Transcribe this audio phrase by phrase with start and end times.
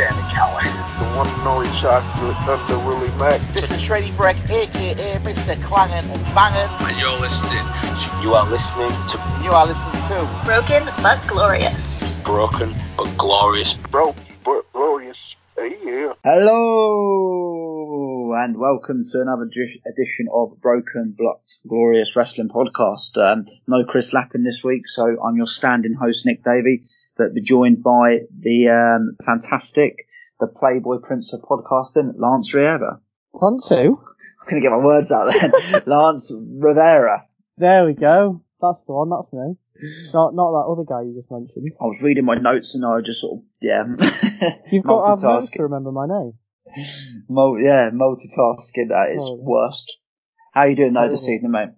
[0.00, 0.80] Sami Callihan.
[0.98, 3.38] The one and only chocolate Thunder Willie Mack.
[3.52, 5.62] This is Shreddy Breck, aka Mr.
[5.62, 6.70] Clangin' and Bangin'.
[6.88, 8.22] And you're listening to...
[8.22, 9.18] You are listening to...
[9.44, 10.42] You are listening to...
[10.46, 12.12] Broken but Glorious.
[12.24, 13.74] Broken but Glorious.
[13.74, 15.18] Broken but Glorious.
[15.54, 16.14] Hey, yeah.
[16.24, 17.50] Hello
[18.32, 23.18] and welcome to another edition of Broken but Glorious Wrestling Podcast.
[23.18, 26.84] Um, no Chris Lappin this week, so I'm your stand-in host Nick Davey,
[27.20, 30.06] but be joined by the um, fantastic,
[30.40, 33.00] the Playboy Prince of podcasting, Lance Rivera.
[33.34, 34.00] Lance two.
[34.42, 35.82] I'm gonna get my words out then.
[35.86, 37.26] Lance Rivera.
[37.58, 38.42] There we go.
[38.60, 39.10] That's the one.
[39.10, 39.56] That's me.
[40.12, 41.66] Not not that other guy you just mentioned.
[41.80, 43.84] I was reading my notes and I just sort of yeah.
[44.72, 46.34] You've got to have notes to remember my name.
[47.28, 49.38] Mul- yeah, multitasking at its Oh.
[49.40, 49.98] worst.
[50.52, 51.70] How are you doing though this evening, mate?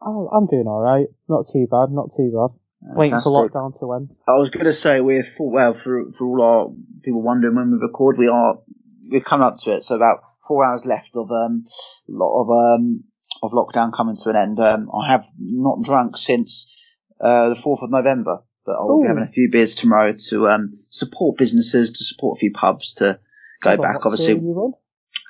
[0.00, 1.06] Oh, I'm doing all right.
[1.28, 1.90] Not too bad.
[1.90, 2.58] Not too bad.
[2.86, 4.10] Waiting for lockdown to end.
[4.28, 6.68] I was going to say we're full, well for for all our
[7.02, 8.58] people wondering when we record, we are
[9.10, 9.82] we're coming up to it.
[9.82, 11.64] So about four hours left of um
[12.08, 13.04] lot of um
[13.42, 14.60] of lockdown coming to an end.
[14.60, 16.78] Um, I have not drunk since
[17.20, 20.74] uh, the fourth of November, but I'll be having a few beers tomorrow to um
[20.90, 23.18] support businesses, to support a few pubs, to
[23.62, 24.04] go back.
[24.04, 24.40] Obviously,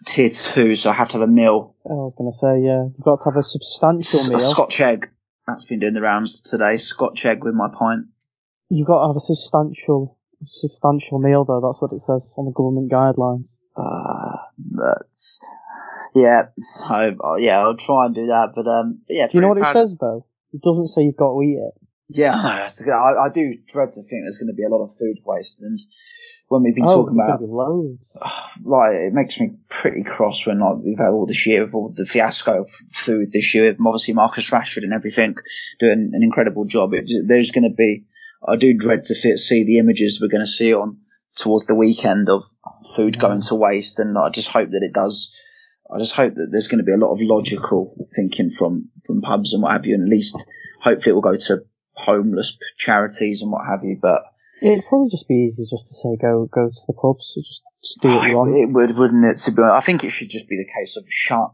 [0.07, 2.67] tier two, so I have to have a meal, Oh, I was going to say,
[2.67, 4.41] yeah, you've got to have a substantial a meal.
[4.41, 5.11] Scotch egg.
[5.47, 6.77] That's been doing the rounds today.
[6.79, 8.07] Scotch egg with my pint.
[8.71, 11.61] You've got to have a substantial, substantial meal though.
[11.61, 13.59] That's what it says on the government guidelines.
[13.77, 15.07] Uh, but
[16.15, 18.53] yeah, so uh, yeah, I'll try and do that.
[18.55, 20.27] But um, but yeah, Do you know what it says though?
[20.53, 21.75] It doesn't say you've got to eat it.
[22.09, 24.65] Yeah, I, know, that's the- I, I do dread to think there's going to be
[24.65, 25.79] a lot of food waste, and
[26.49, 28.17] when we've been oh, talking about, loads.
[28.65, 31.93] like, it makes me pretty cross when like we've had all this year of all
[31.95, 33.75] the fiasco of food this year.
[33.85, 35.35] Obviously, Marcus Rashford and everything
[35.81, 36.93] doing an incredible job.
[36.93, 38.05] It, there's going to be,
[38.47, 40.99] I do dread to see the images we're going to see on
[41.35, 42.45] towards the weekend of
[42.95, 45.33] food going to waste, and I just hope that it does.
[45.93, 49.21] I just hope that there's going to be a lot of logical thinking from from
[49.21, 50.45] pubs and what have you, and at least
[50.81, 51.65] hopefully it will go to
[51.95, 53.99] homeless charities and what have you.
[54.01, 54.23] But
[54.63, 57.33] It'd probably just be easier just to say go go to the pubs.
[57.35, 58.57] So just, just do what you want.
[58.57, 59.39] it would, wouldn't it?
[59.39, 59.75] To be, honest?
[59.75, 61.51] I think it should just be the case of shut,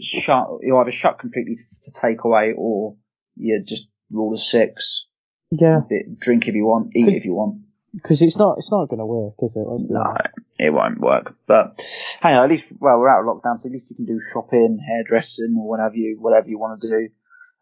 [0.00, 0.48] shut.
[0.62, 2.96] You either shut completely to, to take away, or
[3.36, 5.06] you just rule of six.
[5.50, 7.62] Yeah, Bit- Drink if you want, eat if you want.
[7.92, 9.60] because it's not it's not going to work, is it?
[9.60, 10.16] Let's No,
[10.58, 11.34] it won't work.
[11.46, 11.82] But
[12.22, 14.78] hey, at least well, we're out of lockdown, so at least you can do shopping,
[14.84, 17.08] hairdressing, or whatever you whatever you want to do.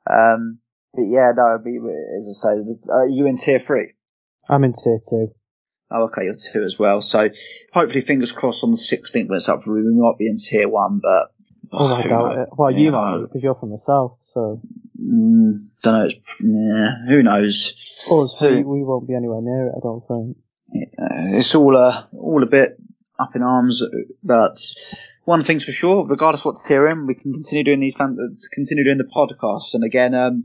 [0.08, 0.58] Um,
[0.94, 1.78] but yeah, no, it'd be,
[2.16, 3.92] as I say, are you in tier three?
[4.48, 5.28] I'm in tier two.
[5.92, 7.02] Oh, okay, you're two as well.
[7.02, 7.30] So
[7.72, 10.36] hopefully, fingers crossed on the 16th when it's up for review, we might be in
[10.36, 11.32] tier one, but
[11.72, 12.38] Oh, I doubt knows?
[12.38, 12.48] it.
[12.56, 14.60] Well, you Yeah, might be because you're from the south, so
[15.00, 16.04] Mm, don't know.
[16.04, 17.74] It's, yeah, who knows?
[18.10, 18.48] us Who?
[18.56, 19.74] we, we won't be anywhere near it.
[19.76, 20.36] I don't think.
[20.72, 22.76] It's all uh, all a bit
[23.18, 23.82] up in arms,
[24.22, 24.56] but
[25.24, 28.84] one thing's for sure: regardless what tier in, we can continue doing these, fan- continue
[28.84, 29.74] doing the podcast.
[29.74, 30.44] And again, um,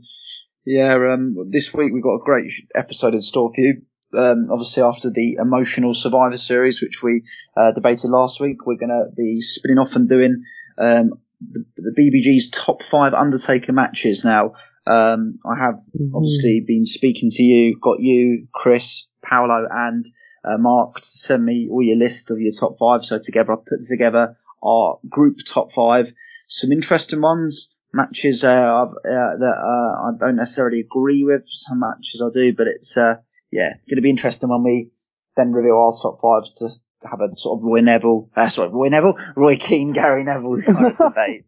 [0.66, 3.82] yeah, um, this week we've got a great episode in store for you.
[4.16, 7.22] Um, obviously, after the emotional Survivor Series, which we
[7.56, 10.42] uh, debated last week, we're going to be spinning off and doing
[10.76, 14.24] um, the, the BBG's top five Undertaker matches.
[14.24, 14.54] Now,
[14.86, 15.80] um, I have
[16.14, 20.04] obviously been speaking to you, got you, Chris, Paolo, and
[20.44, 23.04] uh, Mark to send me all your list of your top five.
[23.04, 26.12] So together, I put together our group top five.
[26.48, 31.42] Some interesting ones, matches uh, uh, that uh, I don't necessarily agree with.
[31.46, 33.16] Some matches I do, but it's uh,
[33.50, 34.90] yeah, going to be interesting when we
[35.36, 36.68] then reveal our top fives to
[37.08, 40.86] have a sort of Roy Neville, uh, sorry, Roy Neville, Roy Keane, Gary Neville kind
[40.86, 41.44] of debate.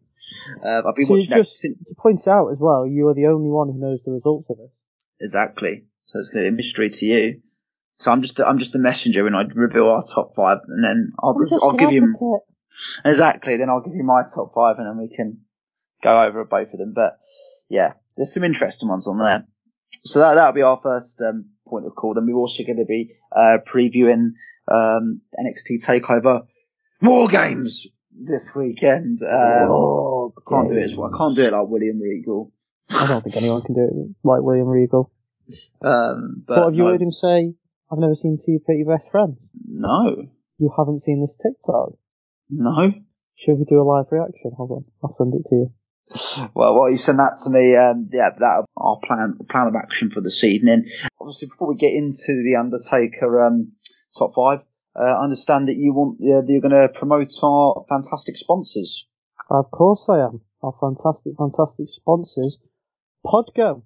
[0.63, 3.27] Uh, I've been So watching just since to point out as well, you are the
[3.27, 4.71] only one who knows the results of this.
[5.19, 5.85] Exactly.
[6.05, 7.41] So it's going to be a mystery to you.
[7.97, 11.11] So I'm just I'm just the messenger, and I reveal our top five, and then
[11.21, 12.15] I'll I'll give you
[13.03, 13.57] exactly.
[13.57, 15.41] Then I'll give you my top five, and then we can
[16.01, 16.93] go over both of them.
[16.93, 17.13] But
[17.69, 19.45] yeah, there's some interesting ones on there.
[20.03, 22.13] So that that'll be our first um, point of call.
[22.13, 24.31] Then we're also going to be uh, previewing
[24.67, 26.45] um, NXT Takeover
[27.01, 29.19] War Games this weekend.
[29.23, 30.91] Um, Oh, I can't do it.
[30.91, 32.51] I can't do it like William Regal.
[32.91, 35.11] I don't think anyone can do it like William Regal.
[35.81, 37.53] Um, but what have you no, heard him say?
[37.91, 39.39] I've never seen two pretty best friends.
[39.67, 40.27] no,
[40.59, 41.93] You haven't seen this TikTok?
[42.49, 42.93] no.
[43.35, 44.51] Should we do a live reaction?
[44.57, 45.73] Hold on, I'll send it to you.
[46.55, 47.75] Well, well, you send that to me.
[47.75, 50.85] Um, yeah, that our plan plan of action for this evening.
[51.21, 53.73] obviously before we get into the Undertaker um,
[54.17, 54.61] top five,
[54.99, 59.05] uh, I understand that you want uh, that you're going to promote our fantastic sponsors.
[59.49, 60.41] Of course I am.
[60.63, 62.59] Our fantastic, fantastic sponsors,
[63.25, 63.83] Podgo.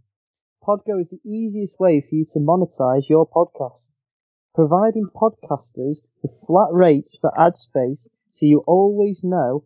[0.64, 3.96] Podgo is the easiest way for you to monetize your podcast,
[4.56, 9.66] providing podcasters with flat rates for ad space so you always know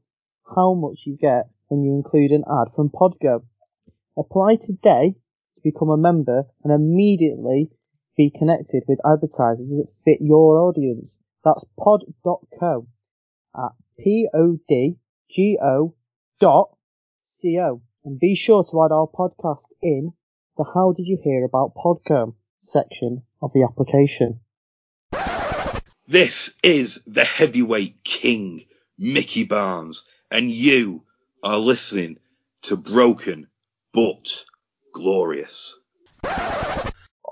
[0.55, 3.43] how much you get when you include an ad from Podgo.
[4.17, 5.15] Apply today
[5.55, 7.69] to become a member and immediately
[8.15, 11.19] be connected with advertisers that fit your audience.
[11.43, 12.87] That's podgo.co
[13.55, 15.93] at P-O-D-G-O
[16.39, 16.69] dot
[17.21, 17.81] C-O.
[18.03, 20.13] And be sure to add our podcast in
[20.57, 24.39] the How Did You Hear About Podgo section of the application.
[26.07, 28.65] This is the heavyweight king,
[28.97, 31.03] Mickey Barnes, and you
[31.47, 32.17] are listening
[32.61, 33.47] to Broken
[33.93, 34.43] But
[34.93, 35.79] Glorious.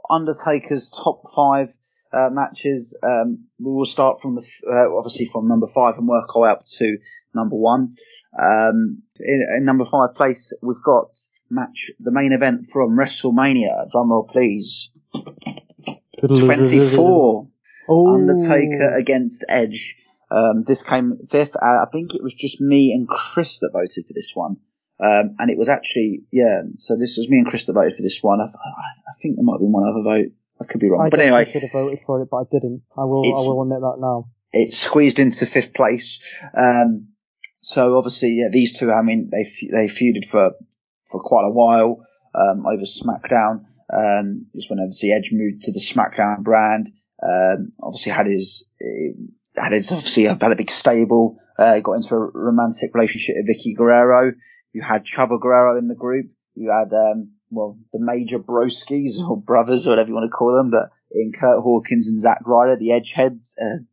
[0.10, 1.74] Undertaker's top five
[2.14, 2.98] uh, matches.
[3.04, 4.42] Um, we will start from the
[4.72, 6.98] uh, obviously from number five and work our way up to
[7.34, 7.96] number one.
[8.42, 11.10] Um, in, in number five place, we've got
[11.50, 13.90] match the main event from WrestleMania.
[13.94, 14.92] Drumroll, please.
[16.26, 17.50] Twenty-four.
[17.90, 19.98] Oh, Undertaker against Edge.
[20.31, 21.56] Um, this came fifth.
[21.56, 24.57] Uh, I think it was just me and Chris that voted for this one.
[24.98, 28.01] Um, and it was actually, yeah, so this was me and Chris that voted for
[28.01, 28.39] this one.
[28.39, 30.31] I, th- I think there might have been one other vote.
[30.62, 31.01] I could be wrong.
[31.06, 32.83] I but guess I anyway, should have voted for it, but I didn't.
[32.98, 33.25] I will.
[33.25, 34.30] I will admit that now.
[34.54, 36.24] it squeezed into fifth place.
[36.57, 37.10] Um,
[37.60, 40.54] so obviously, yeah, these two, I mean, they, they feuded for,
[41.12, 43.66] for quite a while, um, over SmackDown.
[43.92, 46.89] Um, this when obviously Edge moved to the SmackDown brand.
[47.21, 49.12] Um, obviously had his, eh,
[49.57, 53.75] had his, obviously had a big stable, uh, got into a romantic relationship with Vickie
[53.75, 54.34] Guerrero.
[54.74, 56.28] You had Chavo Guerrero in the group.
[56.56, 60.56] You had, um, well, the major broskies or brothers or whatever you want to call
[60.56, 63.56] them, but in Kurt Hawkins and Zack Ryder, the Edgeheads.
[63.62, 63.84] Uh,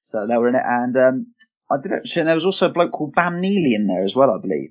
[0.00, 0.62] so they were in it.
[0.64, 1.26] And, um,
[1.70, 4.16] I did actually, and there was also a bloke called Bam Neely in there as
[4.16, 4.70] well, I believe,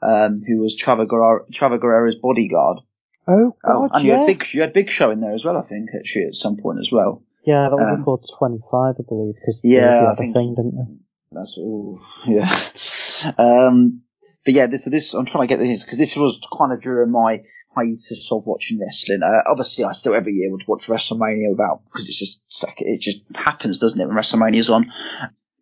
[0.00, 2.78] um, who was Chavo, Guerrero, Chavo Guerrero's bodyguard.
[3.26, 5.58] Oh Oh, God, and you had Big, you had Big Show in there as well,
[5.58, 7.22] I think, actually, at some point as well.
[7.48, 10.94] Yeah, that was um, before 25, I believe, because Yeah, I think- thing, didn't they?
[11.32, 12.48] That's ooh, yeah.
[13.38, 14.02] um,
[14.44, 17.10] but yeah, this this I'm trying to get this because this was kind of during
[17.10, 17.42] my
[17.74, 19.20] hiatus of watching wrestling.
[19.22, 22.42] Uh, obviously, I still every year would watch WrestleMania without because it's just
[22.78, 24.90] it just happens, doesn't it, when WrestleMania's on.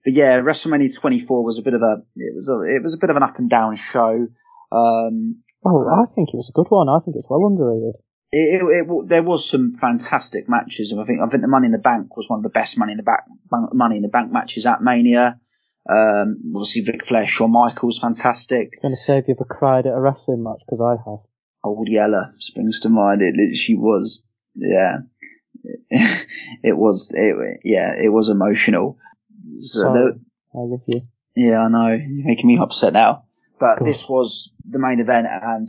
[0.05, 2.99] But yeah, WrestleMania 24 was a bit of a it was a it was a
[2.99, 4.27] bit of an up and down show.
[4.73, 6.89] Um, Oh, I think it was a good one.
[6.89, 7.97] I think it's well underrated.
[8.33, 11.67] It, it, it, there was some fantastic matches, and I think I think the Money
[11.67, 13.23] in the Bank was one of the best Money in the Bank
[13.73, 15.41] Money in the Bank matches at Mania.
[15.89, 18.69] Um, obviously, Ric Flair, Shawn Michaels, fantastic.
[18.73, 21.21] It's going to say if you ever cried at a wrestling match, because I have.
[21.63, 23.23] Old Yeller springs to mind.
[23.23, 24.25] It literally was,
[24.55, 24.99] yeah,
[25.91, 28.99] it was, it, yeah, it was emotional.
[29.61, 29.95] So Sorry.
[30.13, 30.21] there-
[30.55, 31.01] I love you.
[31.35, 31.89] yeah, I know.
[31.93, 33.25] You're making me upset now.
[33.61, 35.69] But Go this was the main event, and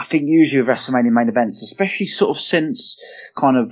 [0.00, 2.98] I think usually with WrestleMania main events, especially sort of since
[3.36, 3.70] kind of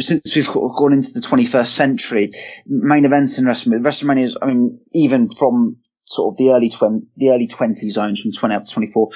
[0.00, 2.32] since we've gone into the 21st century,
[2.66, 7.06] main events in WrestleMania, WrestleMania is, I mean, even from sort of the early twen-
[7.16, 9.10] the early 20 zones from 20 up to 24,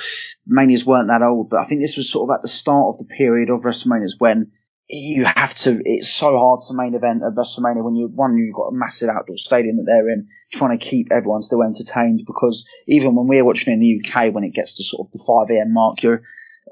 [0.47, 2.99] Manias weren't that old, but I think this was sort of at the start of
[2.99, 4.53] the period of WrestleManias when
[4.89, 8.55] you have to, it's so hard to main event at WrestleMania when you, one, you've
[8.55, 12.67] got a massive outdoor stadium that they're in, trying to keep everyone still entertained because
[12.87, 15.51] even when we're watching in the UK, when it gets to sort of the 5
[15.51, 15.73] a.m.
[15.73, 16.23] mark, you're,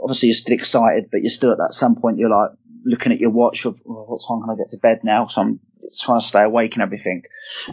[0.01, 2.51] obviously you're still excited, but you're still at that some point, you're like
[2.85, 5.27] looking at your watch of, oh, what time can I get to bed now?
[5.27, 5.61] So I'm
[5.99, 7.23] trying to stay awake and everything.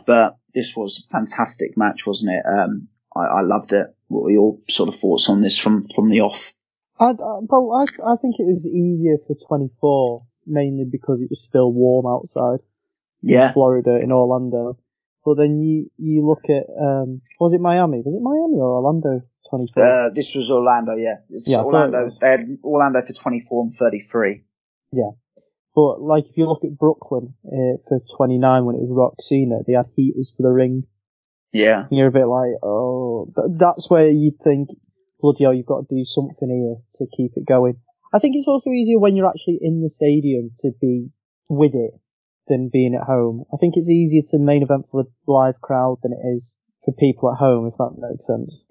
[0.06, 2.44] But this was a fantastic match, wasn't it?
[2.46, 3.88] Um, I, I loved it.
[4.08, 6.54] What were your sort of thoughts on this from, from the off?
[7.00, 11.44] I, I, well, I, I think it was easier for 24, mainly because it was
[11.44, 12.60] still warm outside.
[13.22, 13.48] Yeah.
[13.48, 14.78] in Florida, in Orlando.
[15.26, 18.02] But then you, you look at, um, was it Miami?
[18.06, 19.84] Was it Miami or Orlando 24?
[19.84, 21.16] Uh, this was Orlando, yeah.
[21.30, 22.10] It's Yeah, Orlando.
[22.22, 24.44] They had Orlando for 24 and 33.
[24.94, 25.12] Yeah.
[25.76, 29.60] But like if you look at Brooklyn uh, for 29 when it was Rock Cena,
[29.66, 30.84] they had heaters for the ring.
[31.52, 31.86] Yeah.
[31.90, 34.70] And you're a bit like, oh, th- that's where you'd think,
[35.20, 37.76] bloody hell, you've got to do something here to keep it going.
[38.14, 41.10] I think it's also easier when you're actually in the stadium to be
[41.50, 41.92] with it
[42.48, 43.44] than being at home.
[43.54, 46.56] I think it's easier to main event for the live crowd than it is
[46.86, 48.64] for people at home, if that makes sense.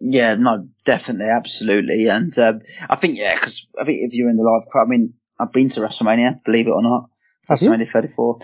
[0.00, 2.08] Yeah, no, definitely, absolutely.
[2.08, 4.88] And, um, I think, yeah, because I think if you're in the live crowd, I
[4.88, 7.10] mean, I've been to WrestleMania, believe it or not.
[7.48, 7.70] Have you?
[7.70, 8.38] WrestleMania 34.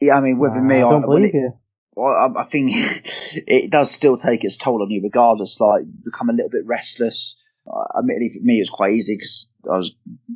[0.00, 1.52] Yeah, I mean, with me, I I, don't believe it- you.
[1.98, 5.60] I, I think it does still take its toll on you, regardless.
[5.60, 7.36] Like, you become a little bit restless.
[7.66, 9.94] Uh, admittedly, for me, it was quite easy because I was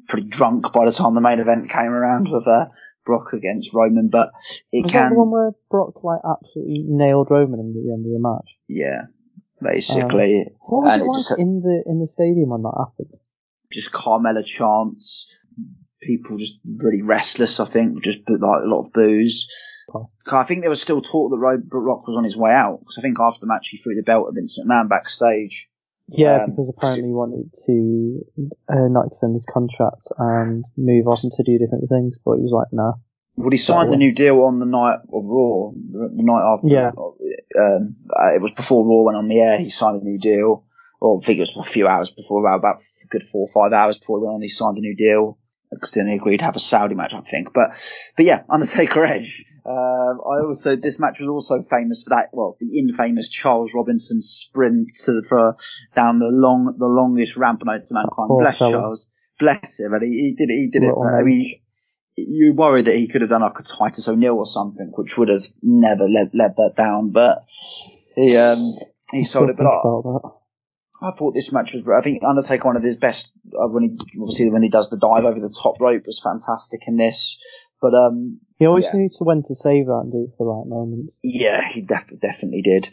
[0.09, 2.67] pretty drunk by the time the main event came around with uh,
[3.05, 4.09] Brock against Roman.
[4.09, 4.31] But
[4.71, 8.07] it Was that can, the one where Brock like absolutely nailed Roman in the end
[8.07, 8.49] of the match?
[8.69, 9.07] yeah,
[9.61, 12.75] basically, What was And it it like just- in the in the stadium when that
[12.79, 13.19] happened?
[13.73, 15.27] just Carmella chants.
[16.01, 17.59] People just really restless.
[17.59, 19.49] I think just like a lot of booze.
[20.26, 23.02] I think there was still talk that Rock was on his way out because I
[23.02, 25.69] think after the match he threw the belt at Vince McMahon backstage.
[26.09, 28.21] Yeah, Um, because apparently he wanted to
[28.69, 32.52] uh, not extend his contract and move on to do different things, but he was
[32.52, 32.93] like, nah.
[33.35, 36.69] Well, he signed the new deal on the night of Raw, the the night after.
[36.69, 36.90] Yeah.
[37.61, 39.59] Um, uh, it was before Raw went on the air.
[39.59, 40.64] He signed a new deal.
[41.00, 43.52] Or I think it was a few hours before, about, about a good four or
[43.52, 44.43] five hours before he went on.
[44.43, 45.38] He signed a new deal
[45.70, 47.52] because then they agreed to have a Saudi match, I think.
[47.52, 47.70] But,
[48.16, 49.44] but yeah, Undertaker Edge.
[49.64, 52.28] Um, I also this match was also famous for that.
[52.32, 55.56] Well, the infamous Charles Robinson sprint to for
[55.96, 58.28] down the long, the longest ramp known to mankind.
[58.28, 58.70] Poor Bless fella.
[58.70, 59.11] Charles.
[59.40, 59.92] Bless him.
[59.92, 60.56] And he, he did it.
[60.56, 60.87] He did it.
[60.87, 61.61] Little I mean,
[62.16, 65.30] you worry that he could have done like a Titus O'Neil or something, which would
[65.30, 67.11] have never let let that down.
[67.11, 67.44] But
[68.14, 68.58] he um
[69.11, 69.56] he sold it.
[69.56, 69.64] But
[71.00, 71.15] I, about that.
[71.15, 71.83] I thought this match was.
[71.97, 74.97] I think Undertaker one of his best uh, when he obviously when he does the
[74.99, 77.38] dive over the top rope was fantastic in this.
[77.81, 79.00] But um He always Yeah.
[79.00, 81.11] knew to when to save that and do it for the right moment.
[81.23, 82.88] yeah, he def- definitely did.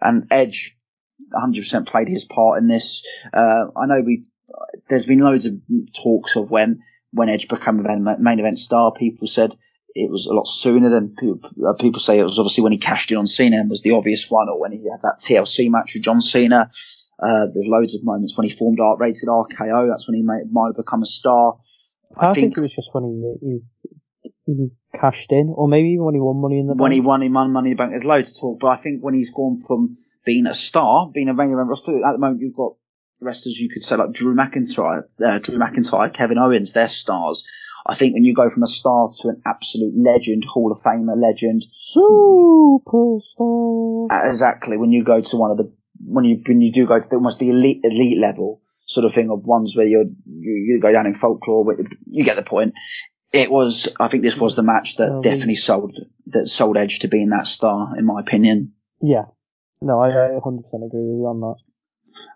[0.00, 0.76] And Edge
[1.34, 3.04] 100% played his part in this.
[3.32, 4.24] Uh, I know we
[4.88, 5.54] there's been loads of
[6.02, 6.80] talks of when
[7.12, 8.92] when Edge became a main- main event star.
[8.92, 9.56] People said
[9.94, 12.78] it was a lot sooner than people, uh, people say it was obviously when he
[12.78, 15.68] cashed in on Cena and was the obvious one, or when he had that TLC
[15.70, 16.70] match with John Cena.
[17.20, 19.88] Uh, there's loads of moments when he formed Art Rated RKO.
[19.90, 21.58] That's when he may, might have become a star.
[22.16, 23.60] I, think, it was just when he, he
[24.46, 27.08] he cashed in, or maybe even when he won Money in the when he Bank.
[27.08, 27.90] won, he won Money in the Bank.
[27.92, 31.28] There's loads to talk, but I think when he's gone from being a star, being
[31.28, 32.72] a main event roster, at the moment you've got
[33.20, 37.46] wrestlers you could say like Drew McIntyre, uh, Drew McIntyre, Kevin Owens, they're stars.
[37.86, 41.16] I think when you go from a star to an absolute legend, Hall of Famer
[41.16, 41.64] legend,
[42.88, 44.08] Superstar.
[44.28, 45.72] exactly when you go to one of the
[46.04, 49.12] when you when you do go to the, almost the elite elite level sort of
[49.12, 52.42] thing of ones where you're you, you go down in folklore, but you get the
[52.42, 52.74] point.
[53.30, 55.94] It was, I think this was the match that Oh, definitely sold
[56.28, 58.72] that sold Edge to being that star, in my opinion.
[59.02, 59.26] Yeah.
[59.82, 61.56] No, I, I 100% agree with you on that.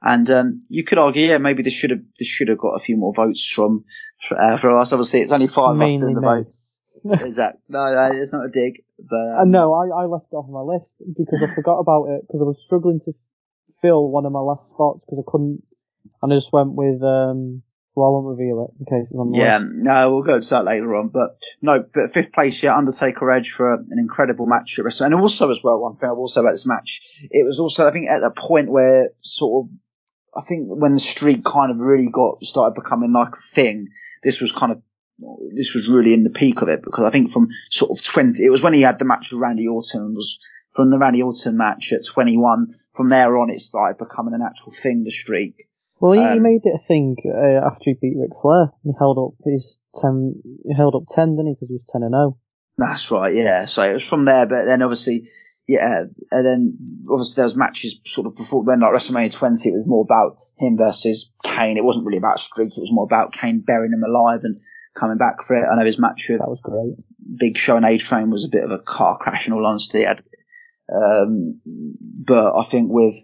[0.02, 2.78] And um, you could argue, yeah, maybe this should have this should have got a
[2.78, 3.84] few more votes from
[4.30, 4.92] uh, for us.
[4.92, 6.80] Obviously, it's only five of us doing the votes.
[7.04, 10.36] That no, no, it's not a dig, but Uh, um, no, I, I left it
[10.36, 10.86] off my list
[11.18, 13.12] because I forgot about it because I was struggling to
[13.82, 15.62] fill one of my last spots because I couldn't,
[16.22, 17.62] and I just went with, um,
[17.94, 19.70] well, I won't reveal it in case it's on the Yeah, list.
[19.74, 21.08] no, we'll go to that later on.
[21.08, 25.06] But no, but fifth place, yeah, Undertaker Edge for an incredible match at WrestleMania.
[25.06, 27.86] And also as well, one thing I will say about this match, it was also,
[27.86, 29.70] I think, at the point where sort of,
[30.34, 33.88] I think when the streak kind of really got, started becoming like a thing,
[34.22, 34.82] this was kind of,
[35.54, 38.42] this was really in the peak of it because I think from sort of 20,
[38.42, 40.38] it was when he had the match with Randy Orton and was
[40.74, 44.72] from the Randy Orton match at 21, from there on it started becoming an actual
[44.72, 45.68] thing, the streak.
[46.00, 48.72] Well, he, he Um, made it a thing uh, after he beat Ric Flair.
[48.82, 51.54] He held up his ten, he held up ten, didn't he?
[51.54, 52.18] Because he was ten and oh.
[52.18, 52.38] zero.
[52.78, 53.66] That's right, yeah.
[53.66, 55.28] So it was from there, but then obviously,
[55.68, 59.72] yeah, and then obviously there was matches sort of before when like WrestleMania 20, it
[59.72, 61.76] was more about him versus Kane.
[61.76, 62.76] It wasn't really about a streak.
[62.76, 64.60] It was more about Kane burying him alive and
[64.94, 65.66] coming back for it.
[65.70, 66.96] I know his match with That was great.
[67.38, 70.00] Big Show and A Train was a bit of a car crash in all honesty.
[70.02, 70.24] It had-
[70.92, 73.14] Um, but I think with,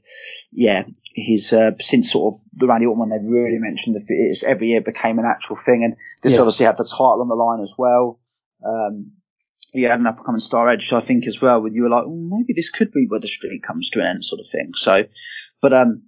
[0.52, 0.84] yeah,
[1.14, 4.68] his, uh, since sort of the Randy Orton one, they've really mentioned the, it's every
[4.68, 5.84] year became an actual thing.
[5.84, 6.40] And this Yeah.
[6.40, 8.20] obviously had the title on the line as well.
[8.64, 9.12] Um,
[9.72, 11.82] he had an up and coming star edge, so I think as well, when you
[11.82, 14.40] were like, oh, maybe this could be where the streak comes to an end sort
[14.40, 14.72] of thing.
[14.74, 15.04] So,
[15.60, 16.04] but, um,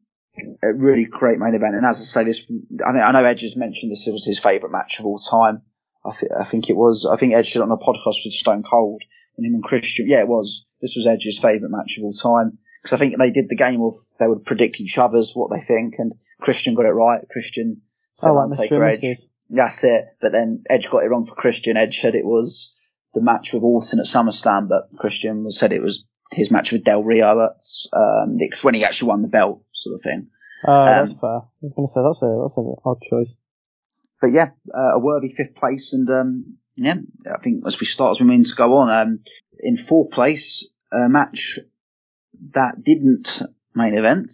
[0.63, 1.75] a really great main event.
[1.75, 4.39] And as I say, this, I mean, I know Edge has mentioned this was his
[4.39, 5.63] favourite match of all time.
[6.07, 8.33] I, th- I think it was, I think Edge did it on a podcast with
[8.33, 9.03] Stone Cold
[9.37, 10.07] and him and Christian.
[10.09, 10.67] Yeah, it was.
[10.81, 12.59] This was Edge's favourite match of all time.
[12.83, 15.61] Because I think they did the game of, they would predict each other's what they
[15.61, 17.21] think and Christian got it right.
[17.31, 17.83] Christian
[18.15, 18.81] said Oh, Mr.
[19.05, 19.19] Edge.
[19.51, 20.05] That's it.
[20.21, 21.77] But then Edge got it wrong for Christian.
[21.77, 22.75] Edge said it was
[23.13, 27.03] the match with Orton at SummerSlam, but Christian said it was his match with Del
[27.03, 30.29] Rio at um, when he actually won the belt, sort of thing.
[30.65, 31.31] Oh, that's Um, fair.
[31.31, 33.35] I was going to say that's a that's an odd choice.
[34.21, 36.97] But yeah, uh, a worthy fifth place, and um, yeah,
[37.33, 39.21] I think as we start, as we mean to go on, um,
[39.59, 41.59] in fourth place, a match
[42.53, 43.43] that didn't
[43.75, 44.33] main event,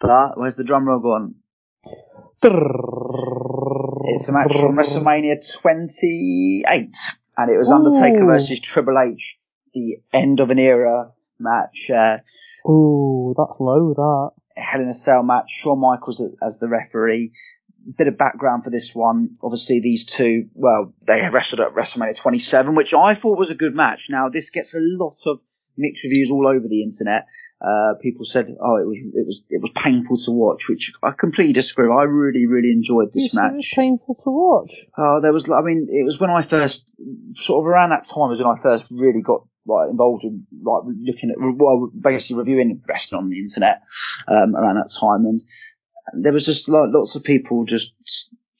[0.00, 1.34] but where's the drum roll gone?
[2.42, 6.96] It's a match from WrestleMania 28,
[7.36, 8.26] and it was Undertaker Ooh.
[8.26, 9.38] versus Triple H,
[9.74, 11.90] the end of an era match.
[11.90, 12.18] Uh,
[12.68, 13.94] Ooh, that's low.
[13.94, 15.50] That Hell in a Cell match.
[15.50, 17.32] Shawn Michaels as the referee.
[17.96, 19.36] Bit of background for this one.
[19.42, 23.74] Obviously, these two, well, they wrestled at WrestleMania 27, which I thought was a good
[23.74, 24.08] match.
[24.10, 25.40] Now, this gets a lot of
[25.76, 27.26] mixed reviews all over the internet.
[27.60, 31.10] Uh, people said, "Oh, it was it was it was painful to watch," which I
[31.10, 31.92] completely disagree.
[31.92, 33.52] I really really enjoyed this match.
[33.52, 34.70] It was painful to watch.
[34.96, 36.94] Uh, there was, I mean, it was when I first,
[37.34, 40.84] sort of around that time was when I first really got like involved in like
[40.86, 43.82] looking at, well, basically reviewing wrestling on the internet
[44.26, 45.42] um, around that time, and
[46.12, 47.94] there was just like lots of people just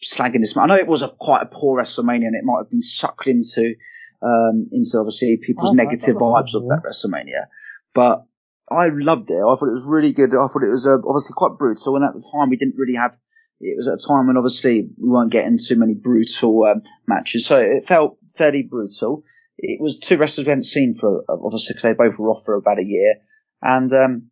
[0.03, 0.57] slagging this.
[0.57, 3.27] I know it was a quite a poor WrestleMania, and it might have been sucked
[3.27, 3.75] into
[4.23, 7.47] um, into obviously people's Oh, negative vibes of that WrestleMania,
[7.95, 8.25] but.
[8.73, 9.35] I loved it.
[9.35, 10.31] I thought it was really good.
[10.33, 12.95] I thought it was uh, obviously quite brutal, and at the time we didn't really
[12.95, 13.19] have
[13.61, 17.47] it was at a time when obviously we weren't getting too many brutal um, matches,
[17.47, 19.25] so it felt fairly brutal.
[19.59, 22.55] It was two wrestlers we hadn't seen for obviously because they both were off for
[22.55, 23.17] about a year,
[23.61, 24.31] and um,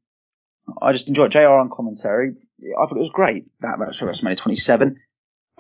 [0.81, 2.37] I just enjoyed JR on commentary.
[2.61, 4.97] I thought it was great that match for WrestleMania 27.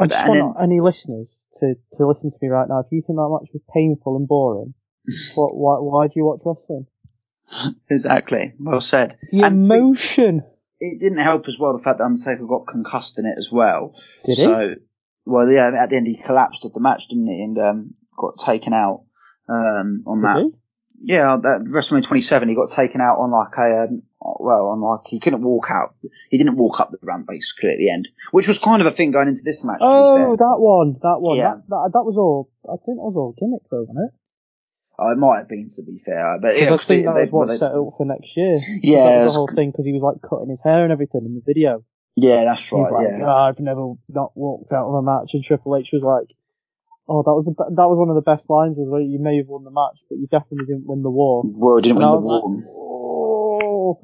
[0.00, 2.81] I just And want any listeners to, to listen to me right now.
[2.81, 4.75] If you think that match was painful and boring,
[5.35, 6.87] what, why, why do you watch wrestling?
[7.90, 9.17] Exactly, well said.
[9.33, 10.43] The And emotion.
[10.81, 13.95] it didn't help as well the fact that Undertaker got concussed in it as well.
[14.25, 14.45] Did he?
[14.45, 14.75] so,
[15.25, 18.37] well, yeah, at the end he collapsed at the match, didn't he, and um, got
[18.38, 19.05] taken out
[19.49, 20.37] um, on that.
[20.38, 20.50] He?
[21.00, 25.07] Yeah, that WrestleMania 27, he got taken out on like a, um, well, on like,
[25.07, 25.95] he couldn't walk out.
[26.28, 28.90] He didn't walk up the ramp basically at the end, which was kind of a
[28.90, 29.78] thing going into this match.
[29.81, 31.37] Oh, that one, that one.
[31.37, 31.55] Yeah.
[31.55, 34.14] That, that, that was all, I think that was all gimmick though, wasn't it?
[34.99, 37.21] Oh, it might have been to be fair, but yeah, I think they- that they-
[37.21, 38.59] was what they- set up for next year.
[38.83, 41.43] Yeah, the whole thing because he was like cutting his hair and everything in the
[41.47, 41.85] video.
[42.17, 42.90] yeah, that's He's right.
[42.93, 46.02] like, yeah, "Oh, I've never not walked out of a match, and Triple H was
[46.02, 46.35] like,
[47.09, 48.77] "Oh, that was be- that was one of the best lines.
[48.77, 51.43] Was like, you may have won the match, but you definitely didn't win the war."
[51.45, 53.59] well, didn't And win the like, war.
[53.62, 54.00] "Oh!"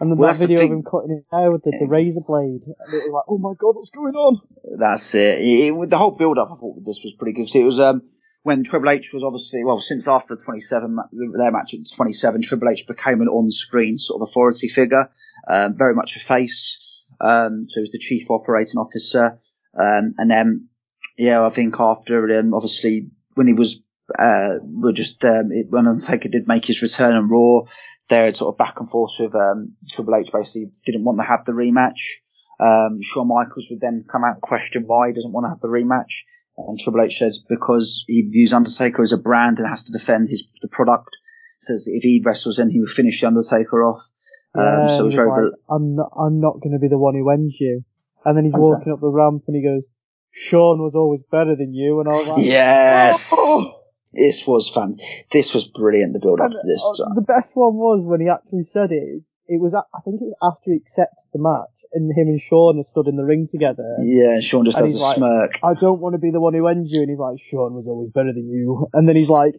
[0.00, 1.88] And then Well, that that's the video of him cutting his hair with the, the
[1.88, 4.40] razor blade, and it was like, "Oh my god, what's going on?"
[4.78, 5.40] That's it.
[5.40, 7.46] It- it- the whole build up, I thought this was pretty good.
[7.46, 8.02] 'Cause it was um,
[8.44, 10.96] when Triple H was obviously well, since after the 27
[11.36, 15.10] their match at 27, Triple H became an on-screen sort of authority figure,
[15.48, 16.78] um, very much a face.
[17.20, 19.40] Um, so he was the chief operating officer,
[19.78, 20.68] um, and then
[21.18, 23.82] yeah, I think after um, obviously when he was
[24.16, 27.68] uh, we're just um, it, when Undertaker did make his return on Raw,
[28.08, 30.30] they had sort of back and forth with um, Triple H.
[30.32, 32.22] Basically, didn't want to have the rematch.
[32.60, 35.60] Um, Shawn Michaels would then come out and question why he doesn't want to have
[35.60, 36.22] the rematch.
[36.56, 40.28] And Triple H said because he views Undertaker as a brand and has to defend
[40.28, 41.18] his the product.
[41.58, 44.08] Says if he wrestles, in, he will finish the Undertaker off.
[44.54, 46.78] Yeah, um, so he it was was very, like, "I'm not, I'm not going to
[46.78, 47.82] be the one who ends you."
[48.24, 49.86] And then he's walking up the ramp, and he goes,
[50.30, 53.80] "Sean was always better than you," and I was like, yes, "Oh!"
[54.12, 54.96] this was fun.
[55.30, 56.12] This was brilliant.
[56.14, 56.82] The build up And, to this.
[57.00, 59.22] uh, the best one was when he actually said it.
[59.50, 62.78] It was, I think it was after he accepted the match, and him and Sean
[62.78, 63.96] are stood in the ring together.
[64.02, 65.58] yeah, Sean just does a like, smirk.
[65.64, 67.86] I don't want to be the one who ends you, and he's like, Sean was
[67.86, 68.88] always better than you.
[68.92, 69.54] And then he's like,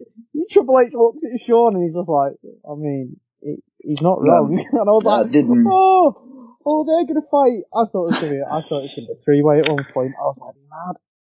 [0.50, 2.34] Triple H looks at Sean, and he's just like,
[2.68, 4.58] I mean, he, he's not No, wrong.
[4.72, 5.66] and I was no, I like, didn't.
[5.68, 7.64] oh, oh, they're gonna fight.
[7.74, 9.60] I thought it was gonna be, I thought it was gonna be a three way
[9.60, 10.12] at one point.
[10.18, 10.96] I was like, mad.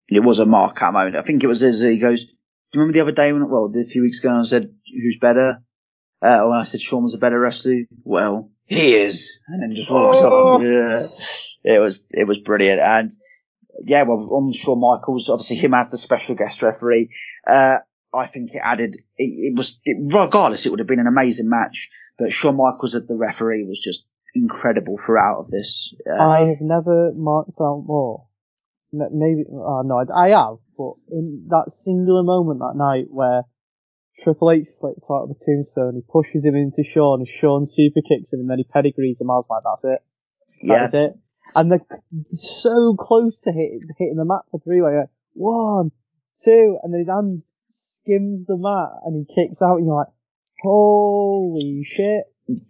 [0.08, 1.16] It was a mark out moment.
[1.16, 2.24] I think it was as he goes.
[2.24, 2.30] Do
[2.78, 5.62] you remember the other day when, well, a few weeks ago, I said who's better?
[6.22, 9.90] Uh, when I said Sean was a better wrestler, well, he is, and then just
[9.90, 10.60] walks Oh.
[10.60, 11.06] Yeah.
[11.62, 13.10] It was it was brilliant, and
[13.84, 17.10] yeah, well, on Shawn Michaels, obviously him as the special guest referee,
[17.46, 17.78] uh,
[18.12, 18.96] I think it added.
[19.16, 22.94] It, it was it, regardless, it would have been an amazing match, but Shawn Michaels
[22.94, 25.94] as the referee was just incredible throughout of this.
[26.08, 28.26] Uh, I have never marked out more.
[28.92, 33.42] Maybe, uh, no, I, I have, but in that singular moment that night where
[34.22, 38.00] Triple H slipped out of the tombstone, he pushes him into Sean, and Sean super
[38.06, 39.30] kicks him, and then he pedigrees him.
[39.30, 40.00] I was like, that's it.
[40.60, 41.18] yeah, That is it.
[41.54, 41.80] And they're
[42.30, 44.82] so close to hit, hitting the mat for three.
[44.82, 45.90] Like, one,
[46.44, 50.12] two, and then his hand skims the mat and he kicks out and you're like,
[50.62, 52.24] holy shit.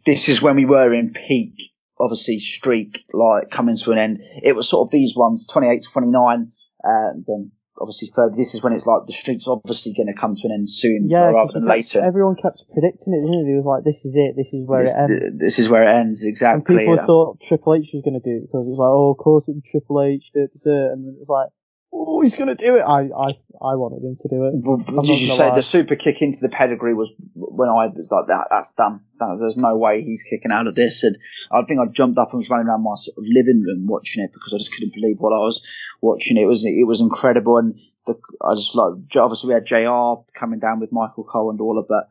[0.07, 1.55] This is when we were in peak,
[1.99, 4.19] obviously streak, like coming to an end.
[4.43, 8.37] It was sort of these ones, 28 29, and then obviously third.
[8.37, 11.09] This is when it's like the streak's obviously going to come to an end soon
[11.09, 12.01] Yeah, rather than kept- later.
[12.01, 13.53] everyone kept predicting it, didn't they?
[13.53, 15.39] It was like, this is it, this is where This, it ends.
[15.39, 16.77] this is where it ends exactly.
[16.77, 19.11] And people thought Triple H was going to do it because it was like, oh,
[19.13, 20.93] of course it was Triple H, da, da, da.
[20.93, 21.49] and then it was like,
[21.93, 22.81] oh, he's going to do it.
[22.83, 23.29] I, I,
[23.63, 24.53] I wanted him to do it.
[24.57, 25.55] Well, Did you say lie.
[25.57, 28.49] the super kick into the pedigree was when I was like that?
[28.51, 29.01] That's done.
[29.19, 31.05] That, there's no way he's kicking out of this.
[31.05, 31.19] And
[31.53, 34.23] I think I jumped up and was running around my sort of living room watching
[34.23, 35.61] it because I just couldn't believe what I was
[36.01, 36.37] watching.
[36.37, 40.23] It was it was incredible, and the, I just like obviously we had Jr.
[40.39, 42.07] coming down with Michael Cole and all of that.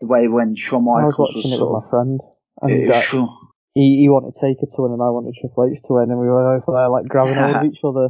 [0.00, 2.20] The way when Shawn I was Michaels watching it sort with of my friend.
[2.68, 3.38] Yeah, And uh, sure.
[3.74, 6.26] he, he wanted Taker to win and I wanted Triple H to win, and we
[6.26, 8.08] were both there like grabbing hold of each other.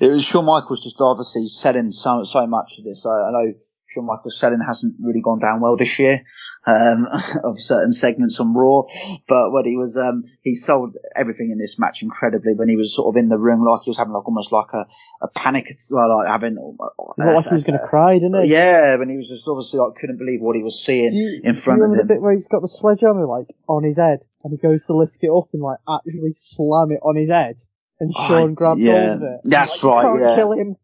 [0.00, 3.04] It was Shawn Michaels just obviously selling so so much of this.
[3.06, 3.52] I, I know
[3.88, 6.24] Shawn Michaels selling hasn't really gone down well this year
[6.66, 7.06] um,
[7.44, 8.82] of certain segments on Raw,
[9.28, 12.54] but when he was um, he sold everything in this match incredibly.
[12.54, 14.72] When he was sort of in the ring, like he was having like almost like
[14.72, 14.86] a,
[15.20, 18.50] a panic, well, like having looked like he was going to cry, didn't he?
[18.50, 21.54] yeah, when he was just obviously like couldn't believe what he was seeing you, in
[21.54, 22.08] do front you of remember him.
[22.08, 24.94] the bit where he's got the sledgehammer like on his head and he goes to
[24.96, 27.56] lift it up and like actually slam it on his head
[28.02, 29.06] and Oh, Sean grabs yeah.
[29.14, 29.40] hold of it.
[29.44, 30.36] That's Like, right, You can't yeah.
[30.36, 30.76] kill him.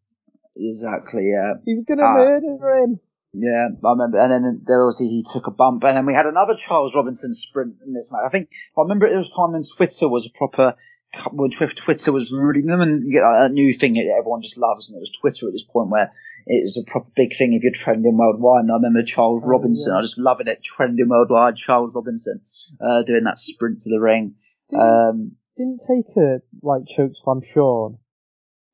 [0.57, 1.53] Exactly, yeah.
[1.65, 2.15] He was going to Ah.
[2.17, 3.01] murder him.
[3.35, 4.19] Yeah, I remember.
[4.19, 7.35] And then there obviously he took a bump, and then we had another Charles Robinson
[7.35, 8.23] sprint in this match.
[8.25, 10.75] I think I remember it was time when Twitter was a proper.
[11.33, 14.97] When Twitter was really, and you get a new thing that everyone just loves, and
[14.97, 16.13] it was Twitter at this point where
[16.47, 18.61] it was a proper big thing if you're trending worldwide.
[18.65, 19.99] And I remember Charles Oh, Robinson, yeah.
[19.99, 21.57] I just loving it, trending worldwide.
[21.57, 22.43] Charles Robinson
[22.81, 24.35] uh, doing that sprint to the ring.
[24.79, 27.99] Um, didn't Taker like chokeslam Sean,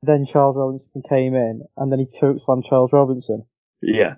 [0.02, 3.44] then Charles Robinson came in and then he chokeslammed Charles Robinson.
[3.82, 4.16] yeah,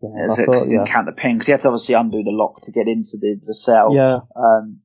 [0.00, 0.92] Yeah, yeah, I so, 'cause thought, he didn't yeah.
[0.92, 3.38] count the pin because he had to obviously undo the lock to get into the
[3.44, 3.92] the cell.
[3.94, 4.20] Yeah.
[4.34, 4.80] Um,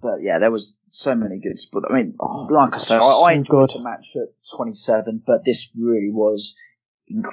[0.00, 1.86] but yeah, there was so many good spots.
[1.90, 3.78] I mean, Oh, like I say, I, so I enjoyed good.
[3.80, 6.54] the match at 27, but this really was,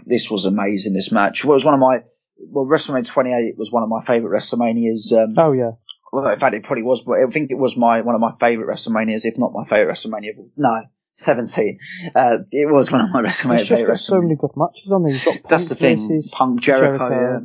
[0.05, 0.93] this was amazing.
[0.93, 2.03] This match well, it was one of my,
[2.39, 5.12] well, WrestleMania 28 was one of my favorite WrestleManias.
[5.12, 5.71] Um, Oh yeah.
[6.12, 8.34] Well, in fact, it probably was, but I think it was my one of my
[8.39, 10.32] favorite WrestleManias, if not my favorite WrestleMania.
[10.32, 10.82] of all- No,
[11.13, 11.80] 17.
[12.15, 15.04] Uh, it was one of my WrestleMania He's just got so many good matches on
[15.04, 15.13] there.
[15.13, 15.97] You've got Punk That's the thing.
[15.97, 17.39] versus Punk Jericho, yeah.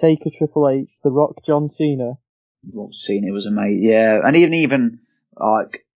[0.00, 2.12] Taker Triple H, The Rock John Cena.
[2.92, 3.82] scene it was amazing.
[3.82, 5.00] Yeah, and even even
[5.36, 5.86] like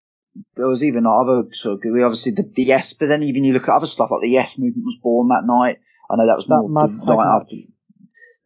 [0.55, 3.53] there was even other sort of we obviously the, the yes, but then even you
[3.53, 5.79] look at other stuff like the yes movement was born that night.
[6.09, 7.41] I know that was That more the night match.
[7.43, 7.55] after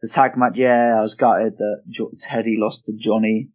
[0.02, 0.52] the tag match.
[0.56, 3.48] Yeah, I was gutted that Teddy lost to Johnny.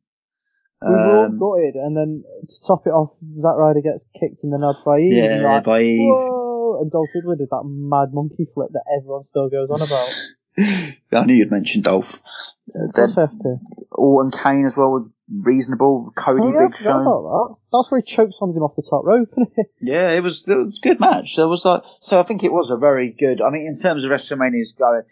[0.85, 4.43] We were all Um, gutted, and then to top it off, Zack Ryder gets kicked
[4.43, 5.13] in the nuts by Eve.
[5.13, 5.99] yeah, like, by Eve.
[6.09, 6.79] Whoa!
[6.81, 10.13] And Dolph Ziggler did that mad monkey flip that everyone still goes on about.
[11.11, 12.21] I knew you'd mention Dolph.
[12.69, 13.57] Uh, then course I have to.
[13.91, 16.11] Orton Kane as well was reasonable.
[16.15, 16.83] Cody Oh, yeah, Big Show.
[16.93, 17.55] that.
[17.77, 19.33] That's where he chokeslammed him off the top rope.
[19.81, 21.35] Yeah, it was it was a good match.
[21.35, 23.41] There was like so I think it was a very good.
[23.41, 25.03] I mean, in terms of WrestleMania's going,